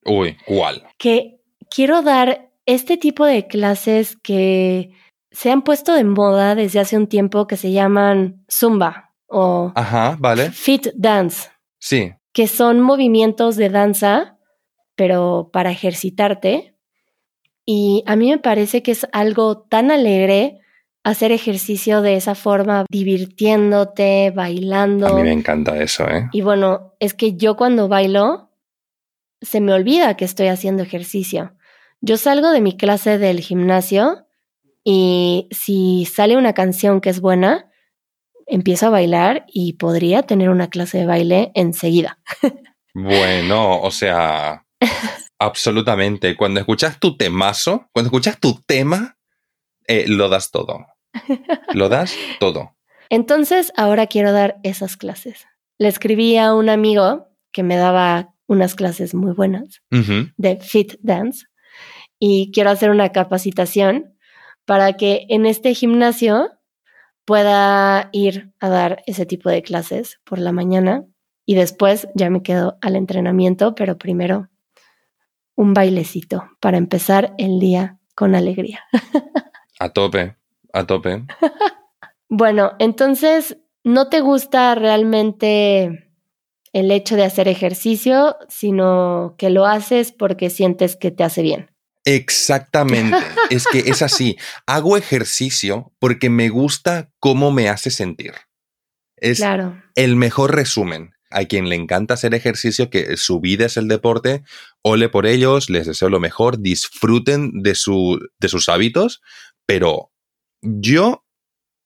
Uy, 0.05 0.37
¿cuál? 0.45 0.83
que 0.97 1.39
quiero 1.69 2.01
dar 2.01 2.49
este 2.65 2.97
tipo 2.97 3.25
de 3.25 3.47
clases 3.47 4.17
que 4.17 4.91
se 5.31 5.51
han 5.51 5.61
puesto 5.63 5.93
de 5.93 6.03
moda 6.03 6.55
desde 6.55 6.79
hace 6.79 6.97
un 6.97 7.07
tiempo 7.07 7.47
que 7.47 7.57
se 7.57 7.71
llaman 7.71 8.43
Zumba 8.51 9.13
o 9.27 9.71
Ajá, 9.75 10.17
vale. 10.19 10.51
Fit 10.51 10.87
Dance, 10.95 11.49
Sí. 11.77 12.11
que 12.33 12.47
son 12.47 12.81
movimientos 12.81 13.55
de 13.55 13.69
danza, 13.69 14.37
pero 14.95 15.49
para 15.53 15.69
ejercitarte. 15.71 16.75
Y 17.65 18.03
a 18.07 18.15
mí 18.15 18.31
me 18.31 18.39
parece 18.39 18.81
que 18.81 18.91
es 18.91 19.07
algo 19.11 19.61
tan 19.61 19.91
alegre 19.91 20.59
hacer 21.03 21.31
ejercicio 21.31 22.01
de 22.01 22.15
esa 22.15 22.35
forma, 22.35 22.85
divirtiéndote, 22.89 24.31
bailando. 24.35 25.07
A 25.07 25.13
mí 25.13 25.23
me 25.23 25.31
encanta 25.31 25.81
eso, 25.81 26.07
¿eh? 26.09 26.29
Y 26.31 26.41
bueno, 26.41 26.95
es 26.99 27.13
que 27.13 27.35
yo 27.35 27.55
cuando 27.55 27.87
bailo, 27.87 28.51
se 29.41 29.61
me 29.61 29.73
olvida 29.73 30.17
que 30.17 30.25
estoy 30.25 30.47
haciendo 30.47 30.83
ejercicio. 30.83 31.55
Yo 32.01 32.17
salgo 32.17 32.51
de 32.51 32.61
mi 32.61 32.77
clase 32.77 33.17
del 33.17 33.39
gimnasio 33.39 34.25
y 34.83 35.47
si 35.51 36.05
sale 36.05 36.37
una 36.37 36.53
canción 36.53 37.01
que 37.01 37.09
es 37.09 37.19
buena, 37.21 37.69
empiezo 38.45 38.87
a 38.87 38.91
bailar 38.91 39.45
y 39.47 39.73
podría 39.73 40.23
tener 40.23 40.49
una 40.49 40.69
clase 40.69 40.99
de 40.99 41.05
baile 41.05 41.51
enseguida. 41.55 42.19
Bueno, 42.93 43.81
o 43.81 43.91
sea, 43.91 44.65
absolutamente. 45.39 46.35
Cuando 46.35 46.59
escuchas 46.59 46.99
tu 46.99 47.17
temazo, 47.17 47.87
cuando 47.93 48.07
escuchas 48.07 48.39
tu 48.39 48.61
tema, 48.65 49.17
eh, 49.89 50.05
lo 50.07 50.29
das 50.29 50.51
todo. 50.51 50.85
Lo 51.73 51.89
das 51.89 52.15
todo. 52.39 52.75
Entonces, 53.09 53.73
ahora 53.75 54.05
quiero 54.05 54.31
dar 54.31 54.59
esas 54.63 54.95
clases. 54.95 55.47
Le 55.79 55.87
escribí 55.87 56.37
a 56.37 56.53
un 56.53 56.69
amigo 56.69 57.27
que 57.51 57.63
me 57.63 57.75
daba 57.75 58.35
unas 58.45 58.75
clases 58.75 59.15
muy 59.15 59.33
buenas 59.33 59.81
de 59.89 60.59
Fit 60.59 60.95
Dance 61.01 61.47
y 62.19 62.51
quiero 62.53 62.69
hacer 62.69 62.91
una 62.91 63.09
capacitación 63.09 64.15
para 64.65 64.93
que 64.93 65.25
en 65.29 65.45
este 65.45 65.73
gimnasio 65.73 66.51
pueda 67.25 68.09
ir 68.11 68.51
a 68.59 68.69
dar 68.69 69.03
ese 69.07 69.25
tipo 69.25 69.49
de 69.49 69.63
clases 69.63 70.19
por 70.23 70.37
la 70.37 70.51
mañana 70.51 71.05
y 71.45 71.55
después 71.55 72.07
ya 72.13 72.29
me 72.29 72.43
quedo 72.43 72.77
al 72.81 72.95
entrenamiento, 72.95 73.73
pero 73.73 73.97
primero 73.97 74.49
un 75.55 75.73
bailecito 75.73 76.49
para 76.59 76.77
empezar 76.77 77.33
el 77.39 77.59
día 77.59 77.97
con 78.13 78.35
alegría. 78.35 78.83
A 79.79 79.89
tope, 79.89 80.35
a 80.73 80.85
tope. 80.85 81.23
Bueno, 82.31 82.73
entonces, 82.77 83.57
¿no 83.83 84.07
te 84.09 84.21
gusta 84.21 84.75
realmente 84.75 86.13
el 86.73 86.91
hecho 86.91 87.15
de 87.15 87.23
hacer 87.23 87.47
ejercicio, 87.47 88.35
sino 88.47 89.33
que 89.39 89.49
lo 89.49 89.65
haces 89.65 90.11
porque 90.11 90.51
sientes 90.51 90.95
que 90.95 91.09
te 91.09 91.23
hace 91.23 91.41
bien? 91.41 91.71
Exactamente. 92.05 93.17
es 93.49 93.65
que 93.65 93.79
es 93.79 94.03
así. 94.03 94.37
Hago 94.67 94.95
ejercicio 94.95 95.91
porque 95.97 96.29
me 96.29 96.49
gusta 96.49 97.09
cómo 97.19 97.51
me 97.51 97.67
hace 97.67 97.89
sentir. 97.89 98.33
Es 99.17 99.39
Claro. 99.39 99.81
el 99.95 100.15
mejor 100.15 100.55
resumen. 100.55 101.15
A 101.31 101.45
quien 101.45 101.69
le 101.69 101.75
encanta 101.75 102.15
hacer 102.15 102.33
ejercicio, 102.33 102.89
que 102.89 103.15
su 103.15 103.39
vida 103.39 103.67
es 103.67 103.77
el 103.77 103.87
deporte, 103.87 104.43
ole 104.81 105.09
por 105.09 105.27
ellos, 105.27 105.69
les 105.69 105.85
deseo 105.85 106.09
lo 106.09 106.19
mejor, 106.19 106.59
disfruten 106.59 107.61
de, 107.61 107.75
su, 107.75 108.19
de 108.39 108.47
sus 108.49 108.67
hábitos, 108.67 109.21
pero 109.69 110.11
yo 110.61 111.23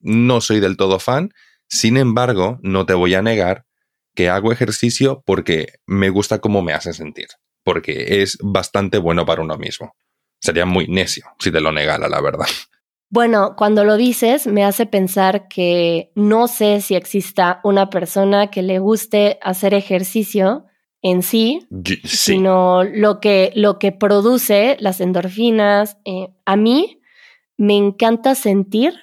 no 0.00 0.40
soy 0.40 0.60
del 0.60 0.78
todo 0.78 0.98
fan, 0.98 1.34
sin 1.68 1.98
embargo, 1.98 2.58
no 2.62 2.86
te 2.86 2.94
voy 2.94 3.14
a 3.14 3.20
negar 3.20 3.66
que 4.14 4.30
hago 4.30 4.52
ejercicio 4.52 5.22
porque 5.26 5.74
me 5.84 6.08
gusta 6.08 6.38
cómo 6.38 6.62
me 6.62 6.72
hace 6.72 6.94
sentir, 6.94 7.26
porque 7.62 8.22
es 8.22 8.38
bastante 8.40 8.96
bueno 8.96 9.26
para 9.26 9.42
uno 9.42 9.58
mismo. 9.58 9.94
Sería 10.40 10.64
muy 10.64 10.88
necio 10.88 11.26
si 11.38 11.52
te 11.52 11.60
lo 11.60 11.72
negara, 11.72 12.08
la 12.08 12.22
verdad. 12.22 12.46
Bueno, 13.10 13.54
cuando 13.54 13.84
lo 13.84 13.98
dices, 13.98 14.46
me 14.46 14.64
hace 14.64 14.86
pensar 14.86 15.46
que 15.48 16.10
no 16.14 16.48
sé 16.48 16.80
si 16.80 16.94
exista 16.94 17.60
una 17.64 17.90
persona 17.90 18.50
que 18.50 18.62
le 18.62 18.78
guste 18.78 19.38
hacer 19.42 19.74
ejercicio 19.74 20.64
en 21.02 21.22
sí, 21.22 21.68
sí. 21.84 22.00
sino 22.06 22.82
lo 22.82 23.20
que, 23.20 23.52
lo 23.54 23.78
que 23.78 23.92
produce 23.92 24.78
las 24.80 25.02
endorfinas. 25.02 25.98
Eh, 26.06 26.28
a 26.46 26.56
mí 26.56 27.02
me 27.56 27.76
encanta 27.76 28.34
sentir 28.34 28.94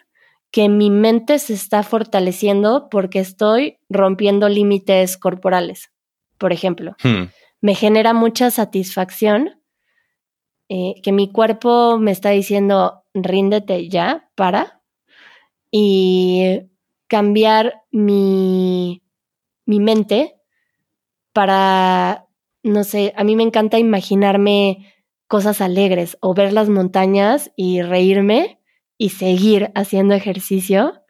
que 0.52 0.68
mi 0.68 0.90
mente 0.90 1.40
se 1.40 1.54
está 1.54 1.84
fortaleciendo 1.84 2.90
porque 2.90 3.20
estoy 3.20 3.78
rompiendo 3.90 4.50
límites 4.50 5.18
corporales. 5.18 5.92
Por 6.38 6.52
ejemplo, 6.52 6.96
Hmm, 7.04 7.30
me 7.62 7.76
genera 7.76 8.14
mucha 8.14 8.52
satisfacción 8.52 9.62
eh, 10.68 10.96
que 11.04 11.12
mi 11.12 11.32
cuerpo 11.32 11.98
me 11.98 12.12
está 12.12 12.30
diciendo, 12.30 13.04
ríndete 13.14 13.90
ya, 13.90 14.30
para, 14.36 14.82
y 15.70 16.62
cambiar 17.08 17.84
mi, 17.92 19.04
mi 19.66 19.80
mente 19.80 20.36
para, 21.34 22.28
no 22.64 22.84
sé, 22.84 23.14
a 23.16 23.24
mí 23.24 23.36
me 23.36 23.44
encanta 23.44 23.80
imaginarme 23.80 24.94
cosas 25.32 25.62
alegres 25.62 26.18
o 26.20 26.34
ver 26.34 26.52
las 26.52 26.68
montañas 26.68 27.54
y 27.56 27.82
reírme 27.82 28.60
y 28.98 29.12
seguir 29.12 29.72
haciendo 29.76 30.14
ejercicio. 30.14 31.06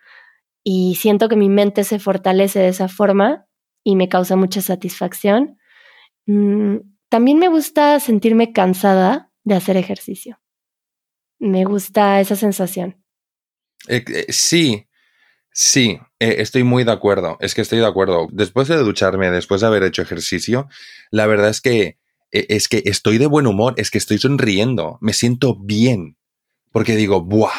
Y 0.64 0.94
siento 1.00 1.28
que 1.28 1.36
mi 1.36 1.50
mente 1.50 1.84
se 1.84 1.98
fortalece 1.98 2.60
de 2.60 2.68
esa 2.68 2.88
forma 2.88 3.48
y 3.84 3.96
me 3.96 4.10
causa 4.10 4.36
mucha 4.36 4.62
satisfacción. 4.62 5.58
Mm, 6.28 6.76
también 7.10 7.40
me 7.40 7.48
gusta 7.48 8.00
sentirme 8.00 8.54
cansada 8.54 9.32
de 9.44 9.56
hacer 9.56 9.76
ejercicio. 9.76 10.40
Me 11.40 11.66
gusta 11.66 12.20
esa 12.20 12.36
sensación. 12.36 13.04
Eh, 13.88 14.06
eh, 14.08 14.28
sí, 14.30 14.88
sí, 15.52 15.98
eh, 16.20 16.36
estoy 16.38 16.62
muy 16.62 16.84
de 16.84 16.92
acuerdo. 16.92 17.38
Es 17.40 17.56
que 17.56 17.62
estoy 17.62 17.80
de 17.80 17.88
acuerdo. 17.88 18.28
Después 18.32 18.68
de 18.68 18.78
ducharme, 18.78 19.32
después 19.32 19.62
de 19.62 19.68
haber 19.68 19.82
hecho 19.82 20.04
ejercicio, 20.04 20.68
la 21.10 21.26
verdad 21.26 21.50
es 21.50 21.60
que 21.60 21.98
es 22.32 22.68
que 22.68 22.84
estoy 22.86 23.18
de 23.18 23.28
buen 23.28 23.48
humor, 23.48 23.74
es 23.78 23.92
que 23.92 23.98
estoy 23.98 24.18
sonriendo, 24.18 24.98
me 25.02 25.14
siento 25.14 25.56
bien. 25.56 26.18
Porque 26.72 26.96
digo, 26.96 27.22
¡buah! 27.22 27.52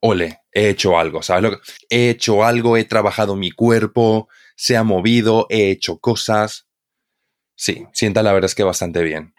Ole, 0.00 0.40
he 0.52 0.68
hecho 0.68 0.98
algo, 0.98 1.22
¿sabes? 1.22 1.42
Lo 1.42 1.50
que, 1.50 1.58
he 1.88 2.10
hecho 2.10 2.44
algo, 2.44 2.76
he 2.76 2.84
trabajado 2.84 3.36
mi 3.36 3.52
cuerpo, 3.52 4.28
se 4.56 4.76
ha 4.76 4.82
movido, 4.82 5.46
he 5.48 5.70
hecho 5.70 5.98
cosas. 5.98 6.66
Sí, 7.54 7.86
sienta 7.92 8.22
la 8.22 8.32
verdad 8.32 8.46
es 8.46 8.54
que 8.54 8.64
bastante 8.64 9.02
bien. 9.02 9.34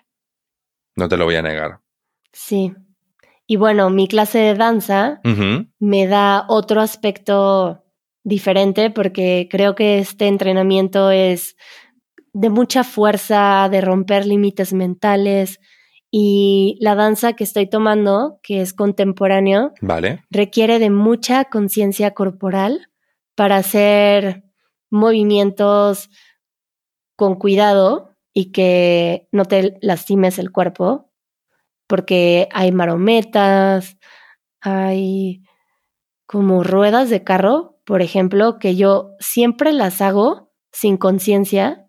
No 0.96 1.10
te 1.10 1.18
lo 1.18 1.26
voy 1.26 1.36
a 1.36 1.42
negar. 1.42 1.80
Sí. 2.32 2.74
Y 3.46 3.58
bueno, 3.58 3.90
mi 3.90 4.08
clase 4.08 4.40
de 4.40 4.54
danza 4.56 5.20
me 5.80 6.08
da 6.08 6.46
otro 6.48 6.80
aspecto 6.80 7.84
diferente 8.24 8.90
porque 8.90 9.50
creo 9.52 9.76
que 9.76 10.00
este 10.00 10.28
entrenamiento 10.28 11.12
es 11.12 11.58
de 12.34 12.50
mucha 12.50 12.84
fuerza, 12.84 13.70
de 13.70 13.82
romper 13.82 14.26
límites 14.26 14.74
mentales. 14.74 15.60
Y 16.12 16.78
la 16.80 16.96
danza 16.96 17.34
que 17.34 17.44
estoy 17.44 17.68
tomando, 17.68 18.40
que 18.44 18.62
es 18.62 18.74
contemporáneo, 18.74 19.72
vale. 19.82 20.24
requiere 20.30 20.78
de 20.78 20.90
mucha 20.90 21.46
conciencia 21.46 22.12
corporal 22.12 22.90
para 23.36 23.58
hacer 23.58 24.44
movimientos 24.92 26.10
con 27.16 27.36
cuidado 27.36 28.16
y 28.32 28.52
que 28.52 29.28
no 29.32 29.46
te 29.46 29.78
lastimes 29.82 30.38
el 30.38 30.52
cuerpo 30.52 31.12
porque 31.88 32.48
hay 32.52 32.72
marometas, 32.72 33.98
hay 34.62 35.44
como 36.26 36.64
ruedas 36.64 37.10
de 37.10 37.24
carro, 37.24 37.80
por 37.86 38.02
ejemplo, 38.02 38.58
que 38.58 38.76
yo 38.76 39.12
siempre 39.20 39.74
las 39.74 40.02
hago 40.02 40.52
sin 40.72 40.98
conciencia 40.98 41.83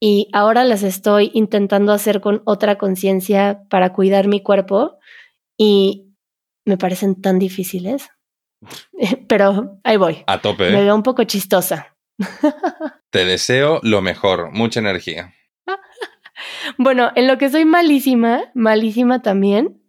y 0.00 0.28
ahora 0.32 0.64
las 0.64 0.82
estoy 0.82 1.30
intentando 1.34 1.92
hacer 1.92 2.20
con 2.20 2.42
otra 2.44 2.76
conciencia 2.76 3.62
para 3.70 3.92
cuidar 3.92 4.28
mi 4.28 4.42
cuerpo 4.42 4.98
y 5.56 6.14
me 6.64 6.76
parecen 6.76 7.20
tan 7.20 7.38
difíciles. 7.38 8.08
Pero 9.28 9.80
ahí 9.84 9.96
voy. 9.96 10.24
A 10.26 10.40
tope. 10.40 10.70
Me 10.70 10.82
veo 10.82 10.94
un 10.94 11.02
poco 11.02 11.24
chistosa. 11.24 11.96
Te 13.10 13.24
deseo 13.24 13.80
lo 13.82 14.02
mejor, 14.02 14.50
mucha 14.52 14.80
energía. 14.80 15.34
Bueno, 16.78 17.10
en 17.14 17.28
lo 17.28 17.38
que 17.38 17.48
soy 17.48 17.64
malísima, 17.64 18.50
malísima 18.54 19.22
también, 19.22 19.82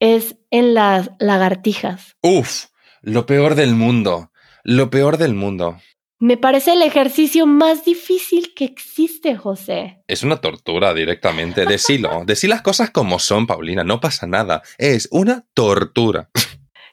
es 0.00 0.36
en 0.50 0.74
las 0.74 1.10
lagartijas. 1.18 2.16
Uf, 2.22 2.66
lo 3.02 3.26
peor 3.26 3.54
del 3.54 3.74
mundo, 3.74 4.30
lo 4.62 4.90
peor 4.90 5.18
del 5.18 5.34
mundo. 5.34 5.78
Me 6.24 6.38
parece 6.38 6.72
el 6.72 6.80
ejercicio 6.80 7.44
más 7.44 7.84
difícil 7.84 8.54
que 8.54 8.64
existe, 8.64 9.36
José. 9.36 10.02
Es 10.08 10.22
una 10.22 10.40
tortura 10.40 10.94
directamente. 10.94 11.66
Decilo, 11.66 12.22
decí 12.26 12.48
las 12.48 12.62
cosas 12.62 12.88
como 12.88 13.18
son, 13.18 13.46
Paulina, 13.46 13.84
no 13.84 14.00
pasa 14.00 14.26
nada. 14.26 14.62
Es 14.78 15.06
una 15.12 15.44
tortura. 15.52 16.30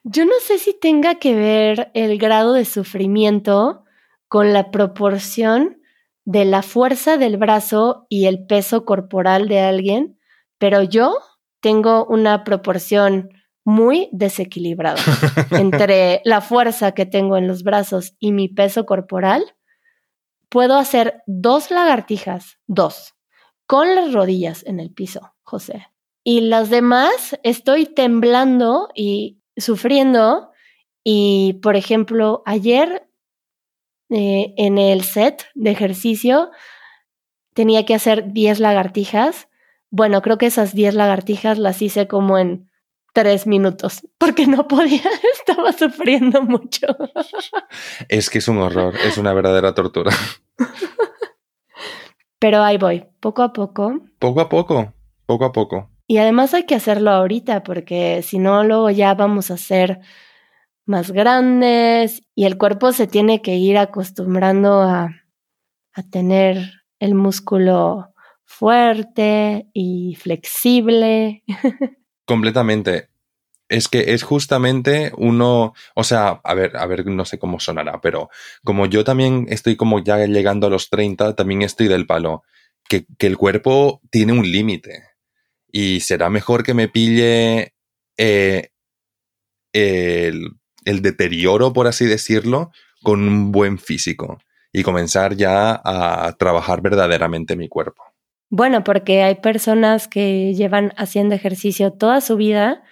Yo 0.03 0.25
no 0.25 0.33
sé 0.45 0.57
si 0.57 0.77
tenga 0.77 1.15
que 1.15 1.33
ver 1.33 1.91
el 1.93 2.17
grado 2.17 2.51
de 2.51 2.65
sufrimiento 2.65 3.85
con 4.27 4.51
la 4.51 4.69
proporción 4.69 5.81
de 6.25 6.43
la 6.43 6.61
fuerza 6.61 7.15
del 7.15 7.37
brazo 7.37 8.07
y 8.09 8.25
el 8.25 8.45
peso 8.45 8.83
corporal 8.83 9.47
de 9.47 9.61
alguien, 9.61 10.19
pero 10.57 10.83
yo 10.83 11.17
tengo 11.61 12.05
una 12.05 12.43
proporción 12.43 13.29
muy 13.71 14.09
desequilibrada 14.11 15.01
entre 15.51 16.21
la 16.25 16.41
fuerza 16.41 16.91
que 16.91 17.05
tengo 17.05 17.37
en 17.37 17.47
los 17.47 17.63
brazos 17.63 18.15
y 18.19 18.33
mi 18.33 18.49
peso 18.49 18.85
corporal. 18.85 19.55
Puedo 20.49 20.75
hacer 20.75 21.23
dos 21.25 21.71
lagartijas, 21.71 22.59
dos, 22.67 23.15
con 23.65 23.95
las 23.95 24.11
rodillas 24.11 24.65
en 24.65 24.81
el 24.81 24.91
piso, 24.91 25.33
José. 25.43 25.87
Y 26.23 26.41
las 26.41 26.69
demás 26.69 27.39
estoy 27.43 27.85
temblando 27.85 28.89
y 28.93 29.39
sufriendo. 29.55 30.51
Y, 31.03 31.59
por 31.63 31.77
ejemplo, 31.77 32.43
ayer 32.45 33.07
eh, 34.09 34.53
en 34.57 34.77
el 34.77 35.03
set 35.03 35.45
de 35.55 35.71
ejercicio 35.71 36.51
tenía 37.53 37.85
que 37.85 37.95
hacer 37.95 38.33
10 38.33 38.59
lagartijas. 38.59 39.47
Bueno, 39.89 40.21
creo 40.21 40.37
que 40.37 40.47
esas 40.47 40.75
10 40.75 40.93
lagartijas 40.95 41.57
las 41.57 41.81
hice 41.81 42.07
como 42.07 42.37
en 42.37 42.70
3 43.13 43.47
minutos, 43.47 44.07
porque 44.17 44.47
no 44.47 44.67
podía, 44.67 45.01
estaba 45.33 45.73
sufriendo 45.73 46.41
mucho. 46.43 46.87
Es 48.07 48.29
que 48.29 48.39
es 48.39 48.47
un 48.47 48.59
horror, 48.59 48.95
es 49.05 49.17
una 49.17 49.33
verdadera 49.33 49.73
tortura. 49.73 50.11
Pero 52.39 52.63
ahí 52.63 52.77
voy, 52.77 53.05
poco 53.19 53.43
a 53.43 53.53
poco. 53.53 53.99
Poco 54.17 54.41
a 54.41 54.49
poco, 54.49 54.93
poco 55.25 55.45
a 55.45 55.51
poco. 55.51 55.89
Y 56.07 56.17
además 56.17 56.53
hay 56.53 56.65
que 56.65 56.75
hacerlo 56.75 57.11
ahorita, 57.11 57.63
porque 57.63 58.21
si 58.23 58.39
no, 58.39 58.63
luego 58.63 58.89
ya 58.89 59.13
vamos 59.13 59.51
a 59.51 59.53
hacer 59.53 59.99
más 60.85 61.11
grandes 61.11 62.23
y 62.35 62.45
el 62.45 62.57
cuerpo 62.57 62.91
se 62.91 63.07
tiene 63.07 63.41
que 63.41 63.55
ir 63.55 63.77
acostumbrando 63.77 64.81
a, 64.81 65.09
a 65.93 66.03
tener 66.09 66.71
el 66.99 67.15
músculo 67.15 68.13
fuerte 68.43 69.69
y 69.73 70.15
flexible. 70.15 71.43
Completamente. 72.25 73.09
Es 73.69 73.87
que 73.87 74.13
es 74.13 74.23
justamente 74.23 75.13
uno, 75.17 75.73
o 75.95 76.03
sea, 76.03 76.41
a 76.43 76.53
ver, 76.53 76.75
a 76.75 76.85
ver, 76.87 77.05
no 77.05 77.23
sé 77.23 77.39
cómo 77.39 77.59
sonará, 77.59 78.01
pero 78.01 78.29
como 78.65 78.85
yo 78.85 79.05
también 79.05 79.47
estoy 79.49 79.77
como 79.77 79.99
ya 79.99 80.17
llegando 80.25 80.67
a 80.67 80.69
los 80.69 80.89
30, 80.89 81.35
también 81.35 81.61
estoy 81.61 81.87
del 81.87 82.05
palo, 82.05 82.43
que, 82.89 83.05
el 83.19 83.37
cuerpo 83.37 84.01
tiene 84.09 84.33
un 84.33 84.51
límite 84.51 85.03
y 85.71 86.01
será 86.01 86.29
mejor 86.29 86.63
que 86.63 86.73
me 86.73 86.89
pille 86.89 87.73
eh, 88.17 88.71
el 89.71 91.01
deterioro, 91.01 91.71
por 91.71 91.87
así 91.87 92.05
decirlo, 92.05 92.71
con 93.03 93.21
un 93.21 93.51
buen 93.51 93.77
físico 93.79 94.39
y 94.73 94.83
comenzar 94.83 95.35
ya 95.35 95.81
a 95.83 96.35
trabajar 96.37 96.81
verdaderamente 96.81 97.55
mi 97.55 97.67
cuerpo. 97.67 98.10
Bueno, 98.51 98.83
porque 98.83 99.23
hay 99.23 99.35
personas 99.35 100.09
que 100.09 100.53
llevan 100.53 100.91
haciendo 100.97 101.33
ejercicio 101.33 101.93
toda 101.93 102.19
su 102.19 102.35
vida 102.35 102.83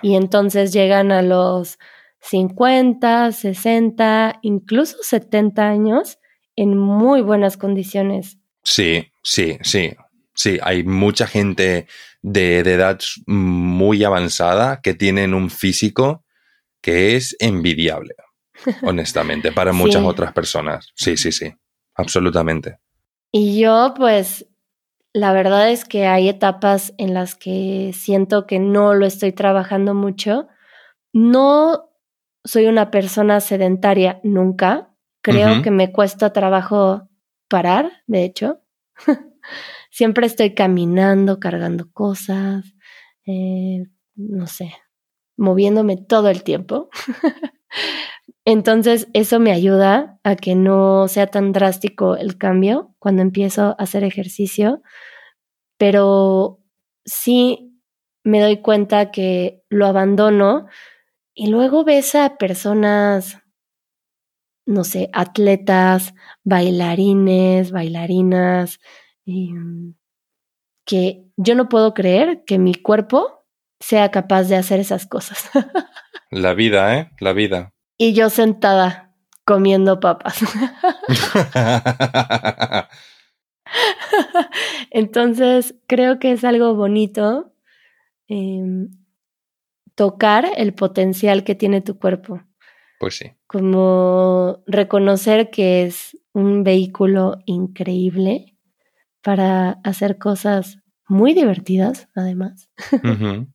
y 0.00 0.14
entonces 0.14 0.72
llegan 0.72 1.10
a 1.10 1.22
los 1.22 1.78
50, 2.20 3.32
60, 3.32 4.38
incluso 4.42 4.96
70 5.02 5.68
años 5.68 6.18
en 6.54 6.76
muy 6.76 7.20
buenas 7.20 7.56
condiciones. 7.56 8.38
Sí, 8.62 9.08
sí, 9.22 9.58
sí. 9.62 9.92
Sí, 10.34 10.60
hay 10.62 10.84
mucha 10.84 11.26
gente 11.26 11.88
de, 12.22 12.62
de 12.62 12.74
edad 12.74 13.00
muy 13.26 14.04
avanzada 14.04 14.80
que 14.80 14.94
tienen 14.94 15.34
un 15.34 15.50
físico 15.50 16.24
que 16.80 17.16
es 17.16 17.34
envidiable, 17.40 18.14
honestamente, 18.82 19.50
para 19.50 19.72
muchas 19.72 20.04
otras 20.04 20.32
personas. 20.32 20.92
Sí, 20.94 21.16
sí, 21.16 21.32
sí, 21.32 21.52
absolutamente. 21.96 22.78
Y 23.32 23.58
yo, 23.60 23.94
pues, 23.96 24.46
la 25.12 25.32
verdad 25.32 25.70
es 25.70 25.84
que 25.84 26.06
hay 26.06 26.28
etapas 26.28 26.94
en 26.98 27.14
las 27.14 27.34
que 27.34 27.92
siento 27.94 28.46
que 28.46 28.58
no 28.58 28.94
lo 28.94 29.06
estoy 29.06 29.32
trabajando 29.32 29.94
mucho. 29.94 30.48
No 31.12 31.90
soy 32.44 32.66
una 32.66 32.90
persona 32.90 33.40
sedentaria 33.40 34.20
nunca. 34.22 34.94
Creo 35.22 35.62
que 35.62 35.70
me 35.70 35.92
cuesta 35.92 36.32
trabajo 36.32 37.08
parar, 37.48 38.02
de 38.06 38.24
hecho. 38.24 38.60
Siempre 39.90 40.26
estoy 40.26 40.54
caminando, 40.54 41.40
cargando 41.40 41.90
cosas, 41.92 42.64
eh, 43.26 43.84
no 44.14 44.46
sé, 44.46 44.72
moviéndome 45.36 45.96
todo 45.96 46.28
el 46.28 46.42
tiempo. 46.44 46.88
Entonces, 48.50 49.08
eso 49.12 49.40
me 49.40 49.52
ayuda 49.52 50.18
a 50.24 50.34
que 50.34 50.54
no 50.54 51.06
sea 51.06 51.26
tan 51.26 51.52
drástico 51.52 52.16
el 52.16 52.38
cambio 52.38 52.94
cuando 52.98 53.20
empiezo 53.20 53.62
a 53.62 53.72
hacer 53.72 54.04
ejercicio. 54.04 54.80
pero 55.76 56.58
sí 57.04 57.78
me 58.24 58.40
doy 58.40 58.62
cuenta 58.62 59.10
que 59.10 59.62
lo 59.68 59.86
abandono 59.86 60.66
y 61.34 61.48
luego 61.48 61.84
ves 61.84 62.14
a 62.14 62.38
personas, 62.38 63.38
no 64.66 64.82
sé, 64.82 65.10
atletas, 65.12 66.14
bailarines, 66.42 67.70
bailarinas, 67.70 68.80
que 70.86 71.24
yo 71.36 71.54
no 71.54 71.68
puedo 71.68 71.92
creer 71.92 72.44
que 72.46 72.58
mi 72.58 72.74
cuerpo 72.74 73.46
sea 73.78 74.10
capaz 74.10 74.44
de 74.44 74.56
hacer 74.56 74.80
esas 74.80 75.06
cosas. 75.06 75.50
La 76.30 76.54
vida, 76.54 76.98
¿eh? 76.98 77.10
La 77.20 77.34
vida. 77.34 77.74
Y 77.98 78.14
yo 78.14 78.30
sentada 78.30 79.12
comiendo 79.44 80.00
papas. 80.00 80.40
Entonces, 84.90 85.74
creo 85.86 86.18
que 86.18 86.32
es 86.32 86.44
algo 86.44 86.74
bonito 86.74 87.52
em, 88.28 88.90
tocar 89.94 90.46
el 90.56 90.74
potencial 90.74 91.44
que 91.44 91.54
tiene 91.54 91.80
tu 91.80 91.98
cuerpo, 91.98 92.42
pues 93.00 93.16
sí. 93.16 93.32
como 93.46 94.62
reconocer 94.66 95.50
que 95.50 95.84
es 95.84 96.16
un 96.32 96.62
vehículo 96.62 97.38
increíble 97.46 98.54
para 99.22 99.80
hacer 99.82 100.18
cosas 100.18 100.78
muy 101.08 101.34
divertidas, 101.34 102.08
además. 102.14 102.68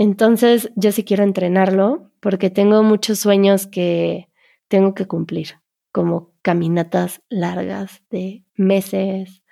Entonces, 0.00 0.72
yo 0.76 0.92
sí 0.92 1.04
quiero 1.04 1.24
entrenarlo 1.24 2.10
porque 2.20 2.48
tengo 2.48 2.82
muchos 2.82 3.18
sueños 3.18 3.66
que 3.66 4.30
tengo 4.66 4.94
que 4.94 5.06
cumplir, 5.06 5.60
como 5.92 6.32
caminatas 6.40 7.20
largas 7.28 8.02
de 8.08 8.42
meses 8.54 9.42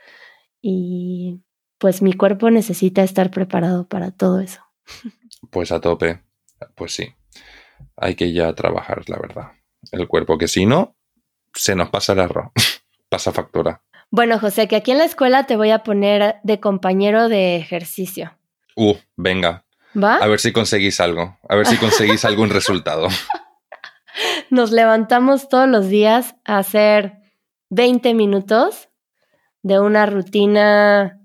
y 0.63 1.43
pues 1.77 2.01
mi 2.01 2.15
cuerpo 2.15 2.49
necesita 2.49 3.03
estar 3.03 3.31
preparado 3.31 3.89
para 3.89 4.11
todo 4.11 4.41
eso. 4.41 4.63
Pues 5.51 5.71
a 5.71 5.83
tope. 5.83 6.23
Pues 6.75 6.95
sí. 6.95 7.13
Hay 7.97 8.15
que 8.15 8.33
ya 8.33 8.55
trabajar, 8.55 9.03
la 9.07 9.19
verdad. 9.19 9.53
El 9.93 10.09
cuerpo, 10.09 10.39
que 10.39 10.49
si 10.49 10.65
no, 10.65 10.97
se 11.53 11.77
nos 11.77 11.91
pasa 11.91 12.15
el 12.15 12.21
arroz. 12.21 12.53
pasa 13.11 13.33
factura. 13.33 13.83
Bueno, 14.11 14.39
José, 14.39 14.67
que 14.67 14.77
aquí 14.77 14.93
en 14.93 14.99
la 14.99 15.05
escuela 15.05 15.45
te 15.45 15.59
voy 15.59 15.73
a 15.73 15.83
poner 15.83 16.37
de 16.43 16.59
compañero 16.59 17.29
de 17.29 17.57
ejercicio. 17.57 18.33
Uh, 18.77 18.95
venga. 19.15 19.67
¿Va? 20.03 20.17
A 20.17 20.27
ver 20.27 20.41
si 20.41 20.53
conseguís 20.53 21.01
algo. 21.01 21.39
A 21.49 21.57
ver 21.57 21.67
si 21.67 21.77
conseguís 21.77 22.25
algún 22.25 22.51
resultado. 22.51 23.09
Nos 24.51 24.71
levantamos 24.71 25.49
todos 25.49 25.69
los 25.69 25.89
días 25.89 26.35
a 26.45 26.59
hacer 26.59 27.19
20 27.71 28.15
minutos 28.15 28.89
de 29.63 29.81
una 29.81 30.07
rutina 30.07 31.21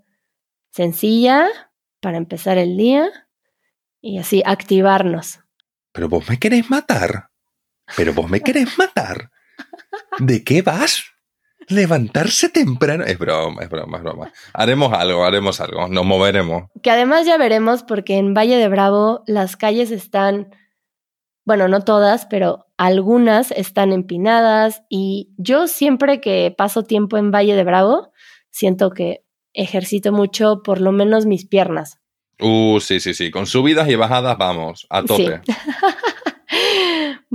sencilla 0.72 1.48
para 2.02 2.18
empezar 2.18 2.58
el 2.58 2.78
día 2.78 3.10
y 4.02 4.18
así 4.18 4.44
activarnos. 4.46 5.40
Pero 5.94 6.10
vos 6.10 6.28
me 6.28 6.40
querés 6.40 6.70
matar. 6.70 7.30
Pero 7.96 8.14
vos 8.14 8.30
me 8.30 8.42
querés 8.42 8.78
matar. 8.78 9.32
¿De 10.20 10.44
qué 10.44 10.62
vas? 10.62 11.13
Levantarse 11.68 12.50
temprano. 12.50 13.04
Es 13.04 13.18
broma, 13.18 13.64
es 13.64 13.70
broma, 13.70 13.98
es 13.98 14.04
broma. 14.04 14.34
Haremos 14.54 14.94
algo, 14.94 15.24
haremos 15.24 15.60
algo. 15.62 15.88
Nos 15.88 16.06
moveremos. 16.06 16.70
Que 16.82 16.92
además 16.92 17.26
ya 17.26 17.38
veremos 17.38 17.84
porque 17.84 18.18
en 18.18 18.34
Valle 18.34 18.58
de 18.58 18.68
Bravo 18.68 19.24
las 19.28 19.58
calles 19.58 19.92
están, 19.92 20.56
bueno, 21.46 21.68
no 21.68 21.82
todas, 21.82 22.26
pero 22.26 22.68
algunas 22.78 23.52
están 23.52 23.92
empinadas 23.92 24.84
y 24.90 25.34
yo 25.38 25.68
siempre 25.68 26.22
que 26.22 26.54
paso 26.58 26.84
tiempo 26.84 27.18
en 27.18 27.32
Valle 27.32 27.56
de 27.56 27.64
Bravo, 27.64 28.12
siento 28.50 28.92
que 28.92 29.24
ejercito 29.54 30.12
mucho 30.12 30.62
por 30.64 30.82
lo 30.82 30.92
menos 30.92 31.26
mis 31.26 31.46
piernas. 31.46 32.00
Uh, 32.40 32.80
sí, 32.80 33.00
sí, 33.00 33.14
sí. 33.14 33.32
Con 33.32 33.46
subidas 33.46 33.88
y 33.90 33.96
bajadas 33.96 34.38
vamos. 34.38 34.88
A 34.90 35.04
tope. 35.04 35.42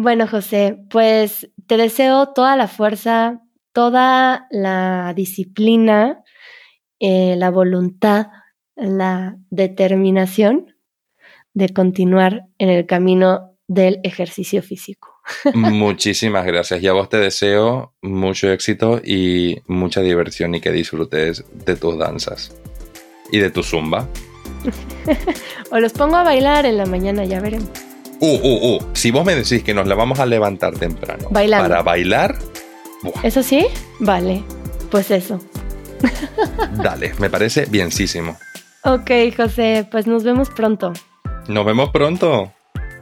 Bueno, 0.01 0.29
José, 0.29 0.79
pues 0.91 1.51
te 1.67 1.77
deseo 1.77 2.29
toda 2.29 2.55
la 2.55 2.69
fuerza, 2.69 3.43
toda 3.73 4.47
la 4.51 5.13
disciplina, 5.15 6.23
eh, 7.01 7.37
la 7.37 7.51
voluntad, 7.51 8.29
la 8.77 9.37
determinación 9.51 10.75
de 11.55 11.69
continuar 11.71 12.45
en 12.59 12.69
el 12.71 12.87
camino 12.87 13.57
del 13.67 14.01
ejercicio 14.03 14.63
físico. 14.63 15.15
Muchísimas 15.55 16.47
gracias. 16.47 16.83
Y 16.83 16.89
a 16.89 16.93
vos 16.93 17.09
te 17.09 17.19
deseo 17.19 17.95
mucho 18.03 18.51
éxito 18.51 19.01
y 19.05 19.57
mucha 19.67 20.01
diversión 20.01 20.55
y 20.55 20.61
que 20.61 20.73
disfrutes 20.73 21.45
de 21.53 21.77
tus 21.77 21.99
danzas. 21.99 22.57
Y 23.31 23.39
de 23.39 23.51
tu 23.51 23.63
zumba. 23.63 24.09
O 25.71 25.79
los 25.79 25.93
pongo 25.93 26.17
a 26.17 26.23
bailar 26.23 26.65
en 26.65 26.79
la 26.79 26.87
mañana, 26.87 27.25
ya 27.25 27.41
veremos. 27.41 27.69
Uh, 28.21 28.27
uh, 28.27 28.77
uh. 28.77 28.81
Si 28.95 29.11
vos 29.11 29.25
me 29.25 29.35
decís 29.35 29.63
que 29.63 29.75
nos 29.75 29.87
la 29.87 29.95
vamos 29.95 30.19
a 30.19 30.27
levantar 30.27 30.75
temprano 30.75 31.29
Bailando. 31.31 31.69
para 31.69 31.83
bailar, 31.83 32.37
¿Eso 33.23 33.43
sí? 33.43 33.67
Vale, 34.01 34.45
pues 34.91 35.11
eso. 35.11 35.41
dale, 36.83 37.13
me 37.19 37.31
parece 37.31 37.67
bienísimo. 37.67 38.37
Ok, 38.85 39.11
José, 39.37 39.87
pues 39.91 40.07
nos 40.07 40.25
vemos 40.25 40.51
pronto. 40.51 40.93
Nos 41.49 41.67
vemos 41.67 41.91
pronto. 41.91 42.53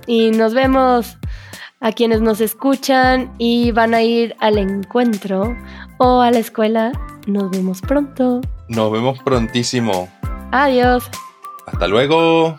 Y 0.06 0.30
nos 0.30 0.54
vemos 0.54 1.18
a 1.80 1.92
quienes 1.92 2.20
nos 2.20 2.40
escuchan 2.40 3.32
y 3.38 3.72
van 3.72 3.94
a 3.94 4.02
ir 4.02 4.34
al 4.40 4.58
encuentro 4.58 5.56
o 5.98 6.20
a 6.20 6.30
la 6.30 6.38
escuela. 6.38 6.92
Nos 7.26 7.50
vemos 7.50 7.80
pronto. 7.82 8.40
Nos 8.68 8.92
vemos 8.92 9.18
prontísimo. 9.20 10.08
Adiós. 10.52 11.10
Hasta 11.66 11.86
luego. 11.88 12.58